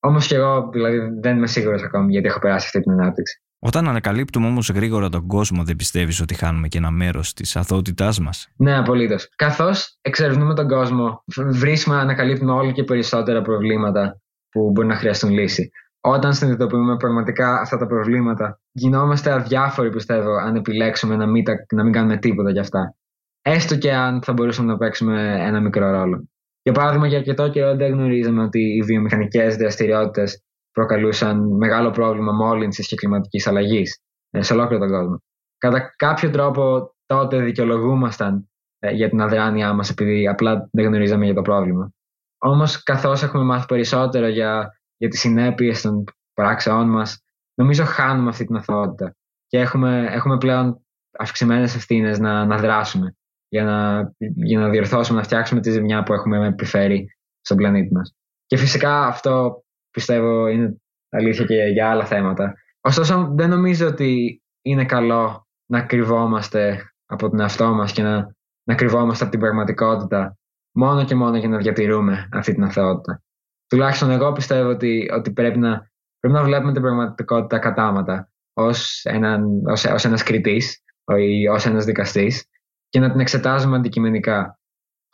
[0.00, 3.42] Όμως και εγώ δηλαδή, δεν είμαι σίγουρος ακόμη γιατί έχω περάσει αυτή την ανάπτυξη.
[3.64, 8.12] Όταν ανακαλύπτουμε όμως γρήγορα τον κόσμο, δεν πιστεύεις ότι χάνουμε και ένα μέρος της αθωότητά
[8.22, 9.28] μας; Ναι, απολύτως.
[9.36, 14.20] Καθώς εξερευνούμε τον κόσμο, βρίσκουμε, ανακαλύπτουμε όλο και περισσότερα προβλήματα
[14.50, 15.70] που μπορεί να χρειαστούν λύση.
[16.00, 21.44] Όταν συνειδητοποιούμε πραγματικά αυτά τα προβλήματα, γινόμαστε αδιάφοροι, πιστεύω, αν επιλέξουμε να μην,
[21.74, 22.94] να μην κάνουμε τίποτα γι' αυτά.
[23.42, 26.28] Έστω και αν θα μπορούσαμε να παίξουμε ένα μικρό ρόλο.
[26.62, 32.86] Για παράδειγμα, για αρκετό καιρό δεν γνωρίζαμε ότι οι βιομηχανικές δραστηριότητες προκαλούσαν μεγάλο πρόβλημα μόλυνσης
[32.86, 33.98] και κλιματικής αλλαγής
[34.30, 35.22] ε, σε ολόκληρο τον κόσμο.
[35.58, 41.34] Κατά κάποιο τρόπο τότε δικαιολογούμασταν ε, για την αδράνειά μας επειδή απλά δεν γνωρίζαμε για
[41.34, 41.92] το πρόβλημα.
[42.38, 46.04] Όμως, καθώς έχουμε μάθει περισσότερο για, για τις συνέπειες των
[46.34, 47.22] πράξεών μας,
[47.54, 50.86] νομίζω χάνουμε αυτή την αθωότητα και έχουμε, έχουμε πλέον
[51.18, 53.16] αυξημένες ευθύνες να, να δράσουμε
[53.48, 57.06] για να, για να διορθώσουμε, να φτιάξουμε τη ζημιά που έχουμε επιφέρει
[57.40, 58.14] στον πλανήτη μας.
[58.46, 60.76] Και φυσικά αυτό πιστεύω είναι
[61.08, 62.54] αλήθεια και για άλλα θέματα.
[62.80, 68.74] Ωστόσο δεν νομίζω ότι είναι καλό να κρυβόμαστε από τον εαυτό μας και να, να
[68.74, 70.36] κρυβόμαστε από την πραγματικότητα
[70.74, 73.22] μόνο και μόνο για να διατηρούμε αυτή την αθεότητα.
[73.66, 79.66] Τουλάχιστον εγώ πιστεύω ότι, ότι πρέπει, να, πρέπει να βλέπουμε την πραγματικότητα κατάματα ως, έναν,
[79.66, 80.82] ως, ως ένας κριτής
[81.18, 82.46] ή ως ένας δικαστής
[82.88, 84.58] και να την εξετάζουμε αντικειμενικά,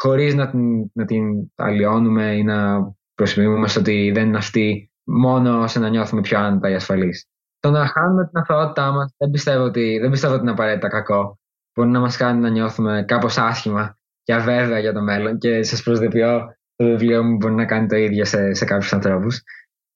[0.02, 2.78] χωρίς να την, να την αλλοιώνουμε ή να
[3.18, 7.26] προσφυγούμε στο ότι δεν είναι αυτή μόνο ώστε να νιώθουμε πιο άνετα ή ασφαλείς.
[7.60, 11.38] Το να χάνουμε την αθωότητά μας δεν πιστεύω ότι, δεν πιστεύω ότι είναι απαραίτητα κακό.
[11.74, 15.38] Μπορεί να μας κάνει να νιώθουμε κάπως άσχημα και αβέβαια για το μέλλον.
[15.38, 16.38] Και σας προσδοποιώ,
[16.74, 19.42] το βιβλίο μου μπορεί να κάνει το ίδιο σε, σε κάποιους ανθρώπους.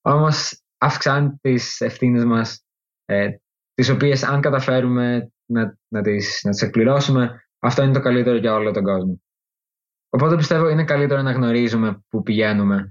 [0.04, 2.64] Όμως αυξάνει τις ευθύνες μας,
[3.04, 3.28] ε,
[3.74, 8.54] τις οποίες αν καταφέρουμε να, να, τις, να τις εκπληρώσουμε, αυτό είναι το καλύτερο για
[8.54, 9.22] όλο τον κόσμο.
[10.10, 12.90] Οπότε πιστεύω είναι καλύτερο να γνωρίζουμε που πηγαίνουμε, ε,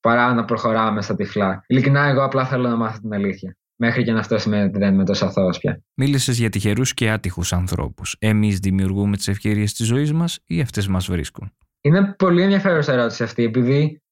[0.00, 1.64] παρά να προχωράμε στα τυφλά.
[1.66, 3.56] Ειλικρινά, εγώ απλά θέλω να μάθω την αλήθεια.
[3.76, 5.82] Μέχρι και να αυτό σημαίνει ότι δεν είμαι τόσο αθώος πια.
[5.94, 8.16] Μίλησες για τυχερούς και άτυχους ανθρώπους.
[8.18, 13.22] Εμείς δημιουργούμε τις ευκαιρίες της ζωής μας ή αυτές μας βρίσκουν; Είναι πολύ ενδιαφέρουσα ερώτηση
[13.22, 14.02] αυτή, επειδή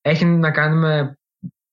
[0.00, 1.18] έχει να κάνει με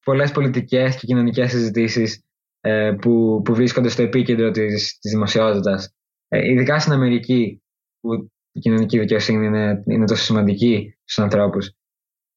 [0.05, 2.23] πολλές πολιτικές και κοινωνικές συζητήσεις
[2.61, 5.93] ε, που, που βρίσκονται στο επίκεντρο της της δημοσιότητας.
[6.27, 7.61] Ε, ειδικά στην Αμερική,
[7.99, 11.71] που η κοινωνική δικαιοσύνη είναι, είναι τόσο σημαντική στους ανθρώπους.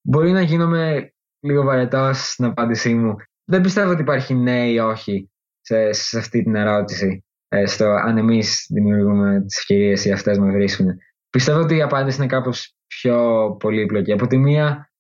[0.03, 3.17] Μπορεί να γίνομαι λίγο βαρετός στην απάντησή μου.
[3.45, 5.31] Δεν πιστεύω ότι υπάρχει ναι ή όχι
[5.61, 7.25] σε, σε αυτή την ερώτηση.
[7.49, 10.87] Ε, στο αν εμείς δημιουργούμε τις ευκαιρίες ή αυτές μας βρίσκουν.
[11.31, 14.13] Πιστεύω ότι η απάντηση είναι κάπως πιο πολύπλοκη.
[14.13, 14.93] Από τη μία,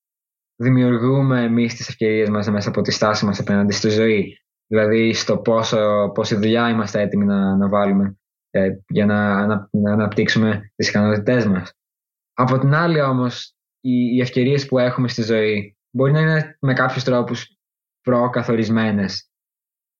[0.56, 4.38] δημιουργούμε εμείς τις ευκαιρίες μας μέσα από τη στάση μας απέναντι στη ζωή.
[4.66, 8.18] Δηλαδή, στο πόσο, πόση δουλειά είμαστε έτοιμοι να, να βάλουμε
[8.50, 11.72] ε, για να, να, να αναπτύξουμε τις ικανότητές μας.
[12.34, 16.72] Από την άλλη, όμως, οι, οι ευκαιρίες που έχουμε στη ζωή μπορεί να είναι με
[16.72, 17.56] κάποιους τρόπους
[18.00, 19.30] προκαθορισμένες.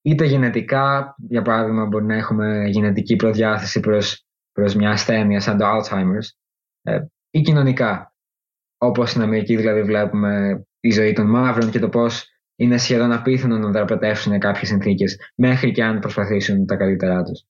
[0.03, 5.65] Είτε γενετικά, για παράδειγμα, μπορεί να έχουμε γενετική προδιάθεση προς, προς μια ασθένεια σαν το
[5.67, 6.29] Alzheimer's,
[6.83, 8.15] ε, ή κοινωνικά.
[8.79, 13.59] Όπως στην Αμερική δηλαδή βλέπουμε η ζωή των μαύρων και το πώς είναι σχεδόν απίθανο
[13.59, 17.45] να δραπετεύσουν κάποιες συνθήκες, μέχρι και αν προσπαθήσουν τα καλύτερά τους.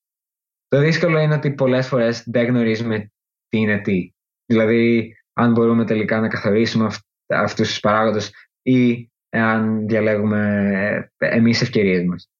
[0.68, 3.12] Το δύσκολο είναι ότι πολλές φορές δεν γνωρίζουμε
[3.48, 4.12] τι είναι τι.
[4.46, 12.04] Δηλαδή, αν μπορούμε τελικά να καθορίσουμε αυ- αυτούς τους παράγοντες ή εάν διαλέγουμε εμείς ευκαιρίες
[12.04, 12.30] μας.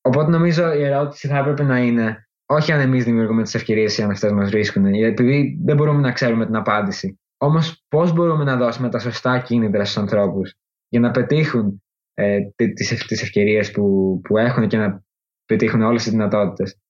[0.00, 4.02] Οπότε νομίζω η ερώτηση θα έπρεπε να είναι όχι αν εμείς δημιουργούμε τις ευκαιρίες ή
[4.02, 7.20] αν αυτές μας βρίσκουν, επειδή δεν μπορούμε να ξέρουμε την απάντηση.
[7.40, 10.54] Όμως, πώς μπορούμε να δώσουμε τα σωστά κίνητρα στους ανθρώπους
[10.88, 11.82] για να πετύχουν
[12.14, 12.38] ε,
[12.74, 15.02] τις ευκαιρίες που, που έχουν και να
[15.44, 16.80] πετύχουν όλες τις δυνατότητες.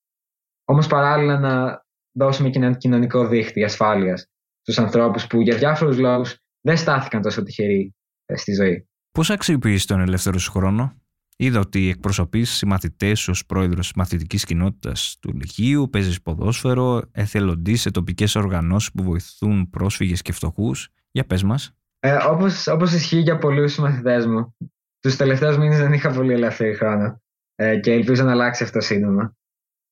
[0.65, 4.27] Όμως, παράλληλα, να δώσουμε και ένα κοινωνικό δίχτυ ασφάλειας
[4.73, 7.95] στου ανθρώπους που για διάφορους λόγους δεν στάθηκαν τόσο τυχεροί
[8.27, 8.89] ε, στη ζωή.
[9.11, 10.99] Πώς αξιοποιείς τον ελεύθερο σου χρόνο,
[11.41, 17.91] Είδα ότι εκπροσωπείς συμμαθητές ως πρόεδρος τη μαθητικής κοινότητας του Λυκείου, παίζεις ποδόσφαιρο, εθελοντή σε
[17.91, 20.89] τοπικές οργανώσεις που βοηθούν πρόσφυγες και φτωχούς.
[21.11, 21.73] Για πες μας.
[22.01, 24.57] Ε, όπως, όπως ισχύει για πολλούς μαθητές μου,
[25.01, 27.23] τους τελευταίους μήνες δεν είχα πολύ ελεύθερη χρόνο
[27.55, 29.37] ε, και ελπίζω να αλλάξει αυτό σύντομα.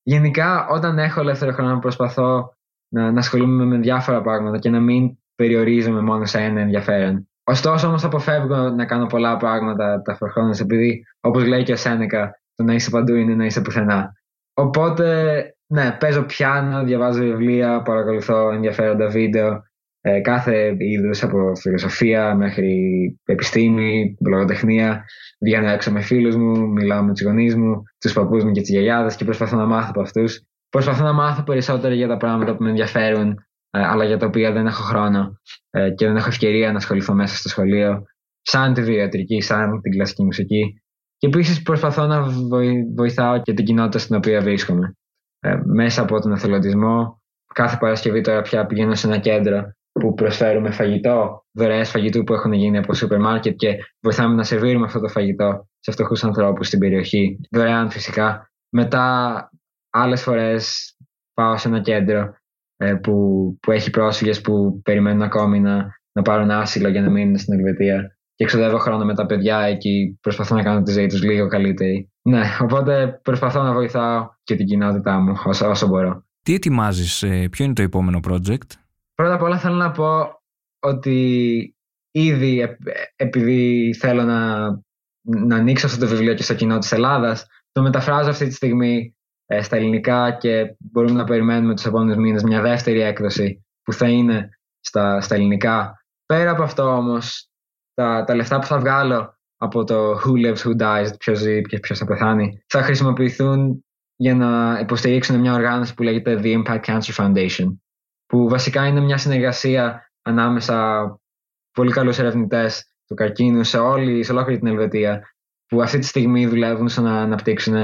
[0.03, 2.57] Γενικά, όταν έχω ελεύθερο χρόνο, προσπαθώ
[2.89, 7.29] να, να ασχολούμαι με διάφορα πράγματα και να μην περιορίζομαι μόνο σε ένα ενδιαφέρον.
[7.45, 12.65] Ωστόσο, όμως, αποφεύγω να κάνω πολλά πράγματα ταυτόχρονα, επειδή, όπως λέει και ο Σένεκα, το
[12.65, 14.13] να είσαι παντού είναι να είσαι πουθενά.
[14.55, 15.35] Οπότε,
[15.67, 19.63] ναι, παίζω πιάνο, διαβάζω βιβλία, παρακολουθώ ενδιαφέροντα βίντεο,
[20.01, 22.71] ε, κάθε είδους από φιλοσοφία μέχρι
[23.25, 25.05] επιστήμη, λογοτεχνία.
[25.41, 28.71] Βγαίνω έξω με φίλους μου, μιλάω με τους γονείς μου, τους παππούς μου και τις
[28.71, 30.43] γιαγιάδες και προσπαθώ να μάθω από αυτούς.
[30.69, 34.53] Προσπαθώ να μάθω περισσότερο για τα πράγματα που με ενδιαφέρουν ε, αλλά για τα οποία
[34.53, 38.03] δεν έχω χρόνο ε, και δεν έχω ευκαιρία να ασχοληθώ μέσα στο σχολείο,
[38.43, 40.83] σαν τη βιοιατρική, σαν την κλασική μουσική.
[41.19, 42.27] Και επίσης προσπαθώ να
[42.95, 44.97] βοηθάω και την κοινότητα στην οποία βρίσκομαι.
[45.41, 47.23] Ε, μέσα από τον εθελοντισμό,
[47.55, 52.53] κάθε Παρασκευή τώρα πια πηγαίνω σε ένα κέντρο που προσφέρουμε φαγητό, δωρεές φαγητού που έχουν
[52.53, 56.79] γίνει από σούπερ μάρκετ και βοηθάμε να σερβίρουμε αυτό το φαγητό σε φτωχούς ανθρώπους στην
[56.79, 57.41] περιοχή.
[57.51, 58.51] Δωρεάν φυσικά.
[58.69, 59.51] Μετά,
[59.97, 60.97] άλλες φορές
[61.35, 62.35] πάω σε ένα κέντρο
[62.77, 63.13] ε, που,
[63.61, 68.17] που έχει πρόσφυγες που περιμένουν ακόμη να, να πάρουν άσυλο για να μείνουν στην Ελβετία
[68.35, 72.11] και ξοδεύω χρόνο με τα παιδιά εκεί, προσπαθώ να κάνω τη ζωή τους λίγο καλύτερη.
[72.23, 76.25] Ναι, οπότε προσπαθώ να βοηθάω και την κοινότητά μου όσο, όσο μπορώ.
[76.43, 78.71] Τι ετοιμάζεις, ε, ποιο είναι το επόμενο project?
[79.15, 80.41] Πρώτα απ' όλα θέλω να πω
[80.81, 81.77] ότι
[82.11, 82.77] ήδη
[83.17, 84.67] επειδή θέλω να,
[85.47, 89.16] να ανοίξω αυτό το βιβλίο και στο κοινό της Ελλάδας, το μεταφράζω αυτή τη στιγμή
[89.47, 94.09] ε, στα ελληνικά και μπορούμε να περιμένουμε τους επόμενους μήνες μια δεύτερη έκδοση που θα
[94.09, 94.49] είναι
[94.81, 96.05] στα, στα ελληνικά.
[96.27, 97.49] Πέρα από αυτό όμως,
[97.95, 101.79] τα, τα λεφτά που θα βγάλω από το Who Lives, Who Dies, ποιος ζει και
[101.79, 103.85] ποιος θα πεθάνει, θα χρησιμοποιηθούν
[104.17, 107.77] για να υποστηρίξουν μια οργάνωση που λέγεται The Impact Cancer Foundation,
[108.27, 111.07] που βασικά είναι μια συνεργασία ανάμεσα
[111.73, 115.35] πολύ καλούς ερευνητές του καρκίνου σε, όλη, σε ολόκληρη την Ελβετία,
[115.67, 117.75] που αυτή τη στιγμή δουλεύουν στο να αναπτύξουν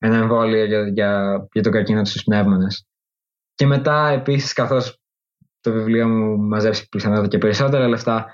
[0.00, 2.86] ένα εμβόλιο για, για, για τον καρκίνο στους πνεύμονες.
[3.54, 4.98] Και μετά επίσης καθώς
[5.60, 8.26] το βιβλίο μου μαζέψει πιθανότητα και περισσότερα λεφτά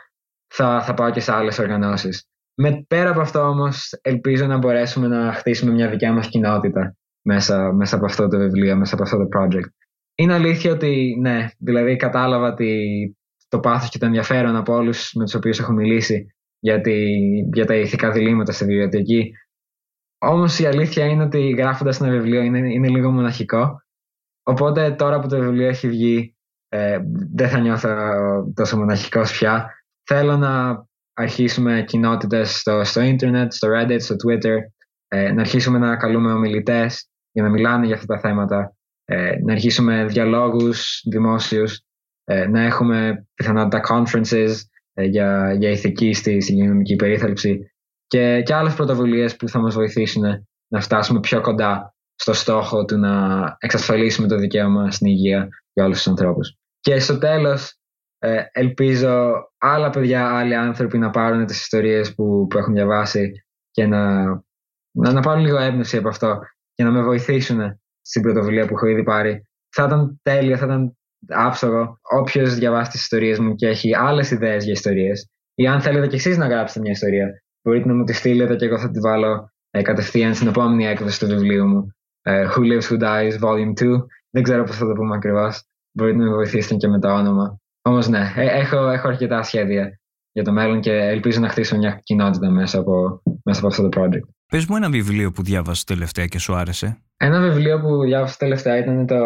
[0.55, 2.29] θα, θα πάω και σε άλλες οργανώσεις.
[2.55, 7.73] Με, πέρα από αυτό όμως ελπίζω να μπορέσουμε να χτίσουμε μια δικιά μας κοινότητα μέσα,
[7.73, 9.71] μέσα από αυτό το βιβλίο, μέσα από αυτό το project.
[10.15, 13.17] Είναι αλήθεια ότι ναι, δηλαδή κατάλαβα ότι
[13.49, 16.27] το πάθος και το ενδιαφέρον από όλους με τους οποίους έχω μιλήσει
[16.59, 16.81] για,
[17.53, 19.31] για τα ηθικά διλήμματα στη βιβλιοθήκη
[20.19, 23.83] όμως η αλήθεια είναι ότι γράφοντας ένα βιβλίο είναι, είναι λίγο μοναχικό.
[24.43, 26.37] Οπότε τώρα που το βιβλίο έχει βγει
[26.69, 26.99] ε,
[27.35, 27.89] δεν θα νιώθω
[28.55, 29.71] τόσο μοναχικός πια.
[30.05, 34.57] Θέλω να αρχίσουμε κοινότητες στο, στο ίντερνετ, στο Reddit, στο Twitter,
[35.09, 39.53] ε, να αρχίσουμε να καλούμε ομιλητές για να μιλάνε για αυτά τα θέματα, ε, να
[39.53, 41.81] αρχίσουμε διαλόγους δημόσιους,
[42.25, 44.53] ε, να έχουμε πιθανότητα conferences
[44.93, 47.71] ε, για, για ηθική στη, στη υγειονομική περίθαλψη
[48.07, 50.23] και, και άλλες πρωτοβουλίες που θα μας βοηθήσουν
[50.69, 55.97] να φτάσουμε πιο κοντά στο στόχο του να εξασφαλίσουμε το δικαίωμα στην υγεία για όλους
[55.97, 56.57] τους ανθρώπους.
[56.81, 57.79] Και στο τέλος
[58.19, 63.33] ε, ελπίζω άλλα παιδιά, άλλοι άνθρωποι να πάρουν τις ιστορίες που, που έχουν διαβάσει
[63.71, 64.25] και να,
[64.91, 66.39] να, να πάρουν λίγο έμπνευση από αυτό
[66.75, 69.43] και να με βοηθήσουν στην πρωτοβουλία που έχω ήδη πάρει.
[69.75, 70.97] Θα ήταν τέλειο, θα ήταν
[71.29, 71.99] άψογο.
[72.03, 76.15] Όποιος διαβάσει τις ιστορίες μου και έχει άλλες ιδέες για ιστορίες, ή αν θέλετε κι
[76.15, 79.51] εσείς να γράψετε μια ιστορία, μπορείτε να μου τη στείλετε και εγώ θα τη βάλω
[79.71, 81.95] ε, κατευθείαν στην επόμενη έκδοση του βιβλίου μου.
[82.23, 83.97] Ε, Who Lives, Who Dies, Volume 2.
[84.31, 85.63] Δεν ξέρω πώς θα το πούμε ακριβώς.
[85.93, 87.61] Μπορείτε να με βοηθήσετε και με το όνομα.
[87.83, 90.01] Όμως ναι, ε, έχω, έχω αρκετά σχέδια
[90.33, 94.01] για το μέλλον και ελπίζω να χτίσω μια κοινότητα μέσα από, μέσα από αυτό το
[94.01, 94.29] project.
[94.47, 97.03] Πες μου ένα βιβλίο που διάβασες τελευταία και σου άρεσε.
[97.17, 99.17] Ένα βιβλίο που διάβασα τελευταία ήταν το.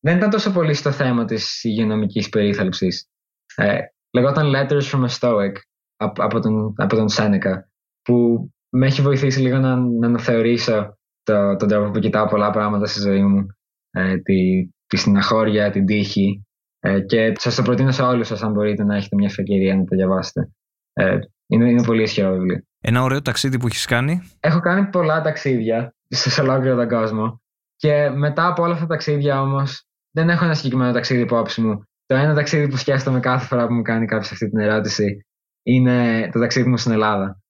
[0.00, 3.08] Δεν ήταν τόσο πολύ στο θέμα της υγειονομικής περίθαλψης.
[3.54, 3.78] Ε,
[4.12, 5.52] λεγόταν Letters from a Stoic
[5.96, 7.67] από, τον, από τον Σένεκα,
[8.08, 12.86] που με έχει βοηθήσει λίγο να, να αναθεωρήσω το, τον τρόπο που κοιτάω πολλά πράγματα
[12.86, 13.46] στη ζωή μου.
[13.90, 16.46] Ε, τη, τη συναχώρια, την τύχη.
[16.80, 19.84] Ε, και σας το προτείνω σε όλους σας, αν μπορείτε να έχετε μια ευκαιρία να
[19.84, 20.50] το διαβάσετε.
[20.92, 22.62] Ε, είναι, είναι πολύ ισχυρό βιβλίο.
[22.80, 24.22] Ένα ωραίο ταξίδι που έχεις κάνει.
[24.40, 27.40] Έχω κάνει πολλά ταξίδια σε ολόκληρο τον κόσμο.
[27.76, 31.82] Και μετά από όλα αυτά τα ταξίδια όμως, δεν έχω ένα συγκεκριμένο ταξίδι υπόψη μου.
[32.06, 35.26] Το ένα ταξίδι που σκέφτομαι κάθε φορά που μου κάνει κάποιος αυτή την ερώτηση
[35.62, 37.40] είναι το ταξίδι μου στην Ελλάδα.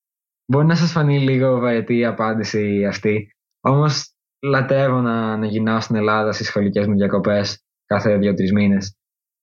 [0.50, 3.30] Μπορεί να σας φανεί λίγο βαρετή η απάντηση αυτή,
[3.60, 8.96] όμως λατρεύω να, να γυρνάω στην Ελλάδα στις σχολικές μου διακοπές κάθε δύο-τρεις μήνες.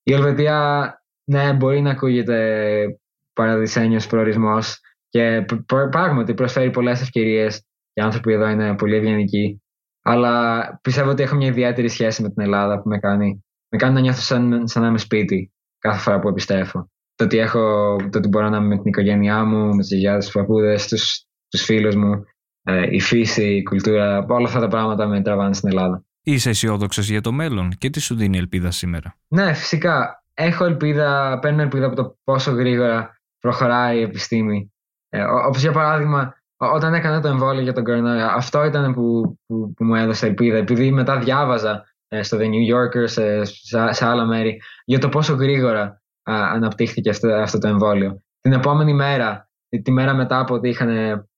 [0.04, 0.90] Η Ελβετία,
[1.32, 2.86] ναι, μπορεί να ακούγεται
[3.34, 4.80] παραδεισένιος προορισμός
[5.10, 7.58] και πράγματι προσφέρει πολλές ευκαιρίες.
[7.94, 9.62] Οι άνθρωποι εδώ είναι πολύ ευγενικοί.
[10.02, 13.94] Αλλά πιστεύω ότι έχω μια ιδιαίτερη σχέση με την Ελλάδα που με κάνει, με κάνει
[13.94, 16.90] να νιώθω σαν, σαν να είμαι σπίτι κάθε φορά που επιστρέφω.
[17.16, 20.26] Το ότι, έχω, το ότι μπορώ να είμαι με την οικογένειά μου, με τις γιαγιάδες,
[20.26, 22.24] τους παππούδες, τους τους φίλους μου,
[22.64, 26.04] ε, η φύση, η κουλτούρα, όλα αυτά τα πράγματα με τραβάνε στην Ελλάδα.
[26.24, 30.24] Είσαι αισιόδοξος για το μέλλον και τι σου δίνει ελπίδα σήμερα; Ναι, φυσικά.
[30.38, 34.74] Έχω ελπίδα, παίρνω ελπίδα από το πόσο γρήγορα προχωράει η επιστήμη
[35.10, 39.74] ε, Όπως για παράδειγμα, όταν έκανα το εμβόλιο για τον κορονοϊό, αυτό ήταν που, που,
[39.74, 40.58] που μου έδωσε ελπίδα.
[40.58, 43.44] Επειδή μετά διάβαζα ε, στο The New Yorker, σε,
[43.92, 48.22] σε, άλλα μέρη, για το πόσο γρήγορα α, αναπτύχθηκε αυτό, αυτό το εμβόλιο.
[48.42, 49.50] Την επόμενη μέρα,
[49.84, 50.90] τη μέρα μετά από ότι είχαν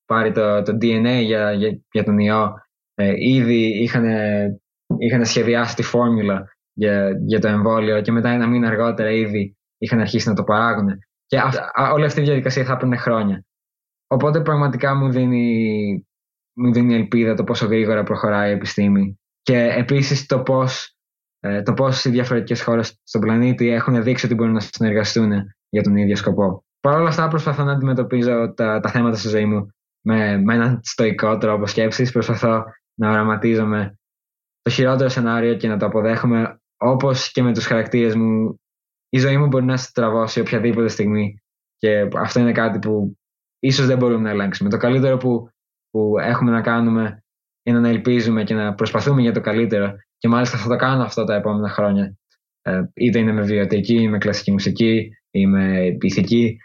[0.05, 2.53] πάρει το, το DNA για, για, για τον ιό,
[2.93, 4.05] ε, ήδη είχαν,
[4.97, 9.99] είχαν σχεδιάσει τη φόρμουλα για, για το εμβόλιο και μετά ένα μήνα αργότερα ήδη είχαν
[9.99, 10.88] αρχίσει να το παράγουν.
[11.25, 11.38] Και
[11.93, 13.45] όλη αυτή η διαδικασία θα έπαιρνε χρόνια.
[14.07, 16.07] Οπότε πραγματικά μου δίνει,
[16.57, 19.19] μου δίνει ελπίδα το πόσο γρήγορα προχωράει η επιστήμη.
[19.41, 20.96] Και επίσης το πώς ε,
[21.63, 25.31] το πώς οι διαφορετικές χώρες στον πλανήτη έχουν δείξει ότι μπορούν να συνεργαστούν
[25.69, 26.65] για τον ίδιο σκοπό.
[26.79, 29.67] Παρ' όλα αυτά, προσπαθώ να αντιμετωπίζω τα, τα θέματα στη ζωή μου
[30.05, 32.11] με, με έναν στοικό τρόπο σκέψης.
[32.11, 32.63] Προσπαθώ
[32.99, 33.97] να οραματίζομαι
[34.61, 38.59] το χειρότερο σενάριο και να το αποδέχομαι όπως και με τους χαρακτήρες μου.
[39.09, 41.41] Η ζωή μου μπορεί να στραβώσει οποιαδήποτε στιγμή.
[41.77, 43.17] Και αυτό είναι κάτι που
[43.59, 44.69] ίσως δεν μπορούμε να ελέγξουμε.
[44.69, 45.49] Το καλύτερο που,
[45.89, 47.23] που έχουμε να κάνουμε
[47.63, 51.24] είναι να ελπίζουμε και να προσπαθούμε για το καλύτερο και μάλιστα θα το κάνω αυτό
[51.24, 52.18] τα επόμενα χρόνια.
[52.61, 56.57] Ε, είτε είναι με βιωτική, με κλασική μουσική ή με ηθική.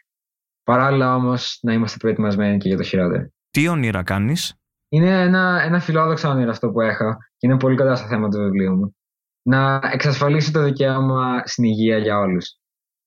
[0.64, 3.28] Παράλληλα όμως να είμαστε προετοιμασμένοι και για το χειρότερο.
[3.50, 4.54] Τι όνειρα κάνεις,
[4.88, 8.38] Είναι ένα, ένα φιλόδοξο όνειρο αυτό που έχω και είναι πολύ κοντά στο θέμα του
[8.38, 8.96] βιβλίου μου.
[9.42, 12.56] Να εξασφαλίσω το δικαίωμα στην υγεία για όλους.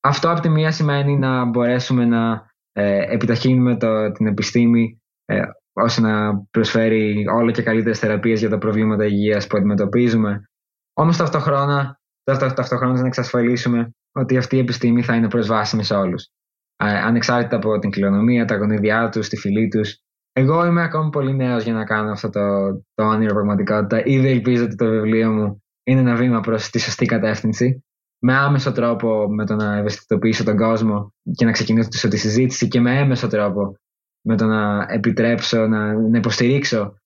[0.02, 5.42] Αυτό από τη μία σημαίνει να μπορέσουμε να ε, επιταχύνουμε το, την επιστήμη ε,
[5.76, 10.50] ώστε να προσφέρει όλο και καλύτερες θεραπείες για τα προβλήματα υγείας που αντιμετωπίζουμε.
[10.94, 16.30] Όμως ταυτόχρονα, ταυτόχρονα να εξασφαλίσουμε ότι αυτή η επιστήμη θα είναι προσβάσιμη σε όλους.
[16.76, 20.00] Ε, ανεξάρτητα από την κληρονομία, τα γονίδια τους, τη φυλή τους.
[20.32, 24.06] Εγώ είμαι ακόμη πολύ νέος για να κάνω αυτό το, το όνειρο πραγματικότητα.
[24.06, 27.84] Ήδη ελπίζω ότι το βιβλίο μου είναι ένα βήμα προς τη σωστή κατεύθυνση
[28.20, 32.80] με άμεσο τρόπο με το να ευαισθητοποιήσω τον κόσμο και να ξεκινήσω τη συζήτηση και
[32.80, 33.78] με έμεσο τρόπο
[34.26, 37.00] με το να επιτρέψω να, να υποστηρίξω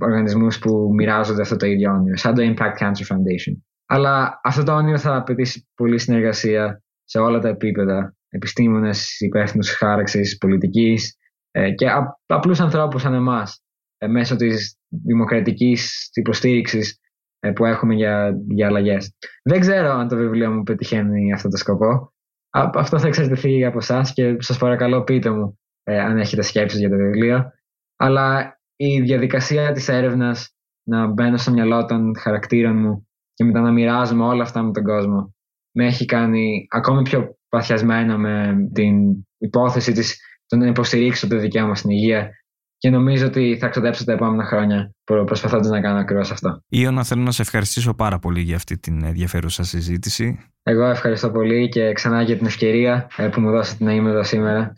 [0.00, 3.56] οργανισμούς που μοιράζονται αυτό το ίδιο όνειρο, σαν το Impact Cancer Foundation.
[3.86, 8.16] Αλλά αυτό το όνειρο θα απαιτήσει πολλή συνεργασία σε όλα τα επίπεδα.
[8.28, 11.16] Επιστήμονες, υπεύθυνους χάραξης, πολιτικής
[11.50, 11.86] ε, και
[12.26, 13.62] απλούς ανθρώπους σαν εμάς,
[13.98, 16.98] ε, μέσω της δημοκρατικής υποστήριξης
[17.40, 19.16] ε, που έχουμε για, για αλλαγές.
[19.42, 22.12] Δεν ξέρω αν το βιβλίο μου πετυχαίνει αυτό το σκοπό,
[22.50, 25.58] αυτό θα εξαρτηθεί από εσάς και σας παρακαλώ πείτε μου
[25.88, 27.52] ε, αν έχετε σκέψεις για το βιβλίο.
[27.96, 30.54] Αλλά η διαδικασία της έρευνας
[30.88, 34.84] να μπαίνω στο μυαλό των χαρακτήρων μου και μετά να μοιράζομαι όλα αυτά με τον
[34.84, 35.34] κόσμο
[35.72, 38.96] με έχει κάνει ακόμη πιο παθιασμένο με την
[39.38, 42.30] υπόθεση της το να υποστηρίξω το δικαίωμα στην υγεία
[42.78, 46.62] και νομίζω ότι θα ξοδέψω τα επόμενα χρόνια προσπαθώντας να κάνω ακριβώς αυτό.
[46.68, 50.38] Ιωνα, θέλω να σε ευχαριστήσω πάρα πολύ για αυτή την ενδιαφέρουσα συζήτηση.
[50.62, 54.22] Εγώ ευχαριστώ πολύ και ξανά για την ευκαιρία ε, που μου δώσατε να είμαι εδώ
[54.22, 54.74] σήμερα.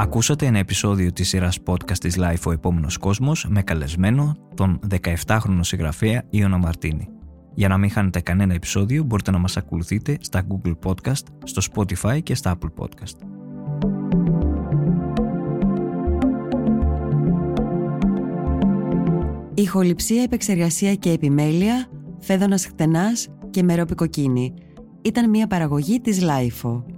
[0.00, 5.60] Ακούσατε ένα επεισόδιο της σειράς podcast της Life ο επόμενος κόσμος με καλεσμένο τον 17χρονο
[5.60, 7.08] συγγραφέα Ιωνα Μαρτίνη.
[7.54, 12.22] Για να μην χάνετε κανένα επεισόδιο μπορείτε να μας ακολουθείτε στα Google Podcast, στο Spotify
[12.22, 13.16] και στα Apple Podcast.
[19.54, 21.86] Ηχοληψία, επεξεργασία και επιμέλεια,
[22.18, 24.54] φέδωνας χτενάς και μερόπικοκίνη.
[25.02, 26.97] Ήταν μια παραγωγή της Lifeo.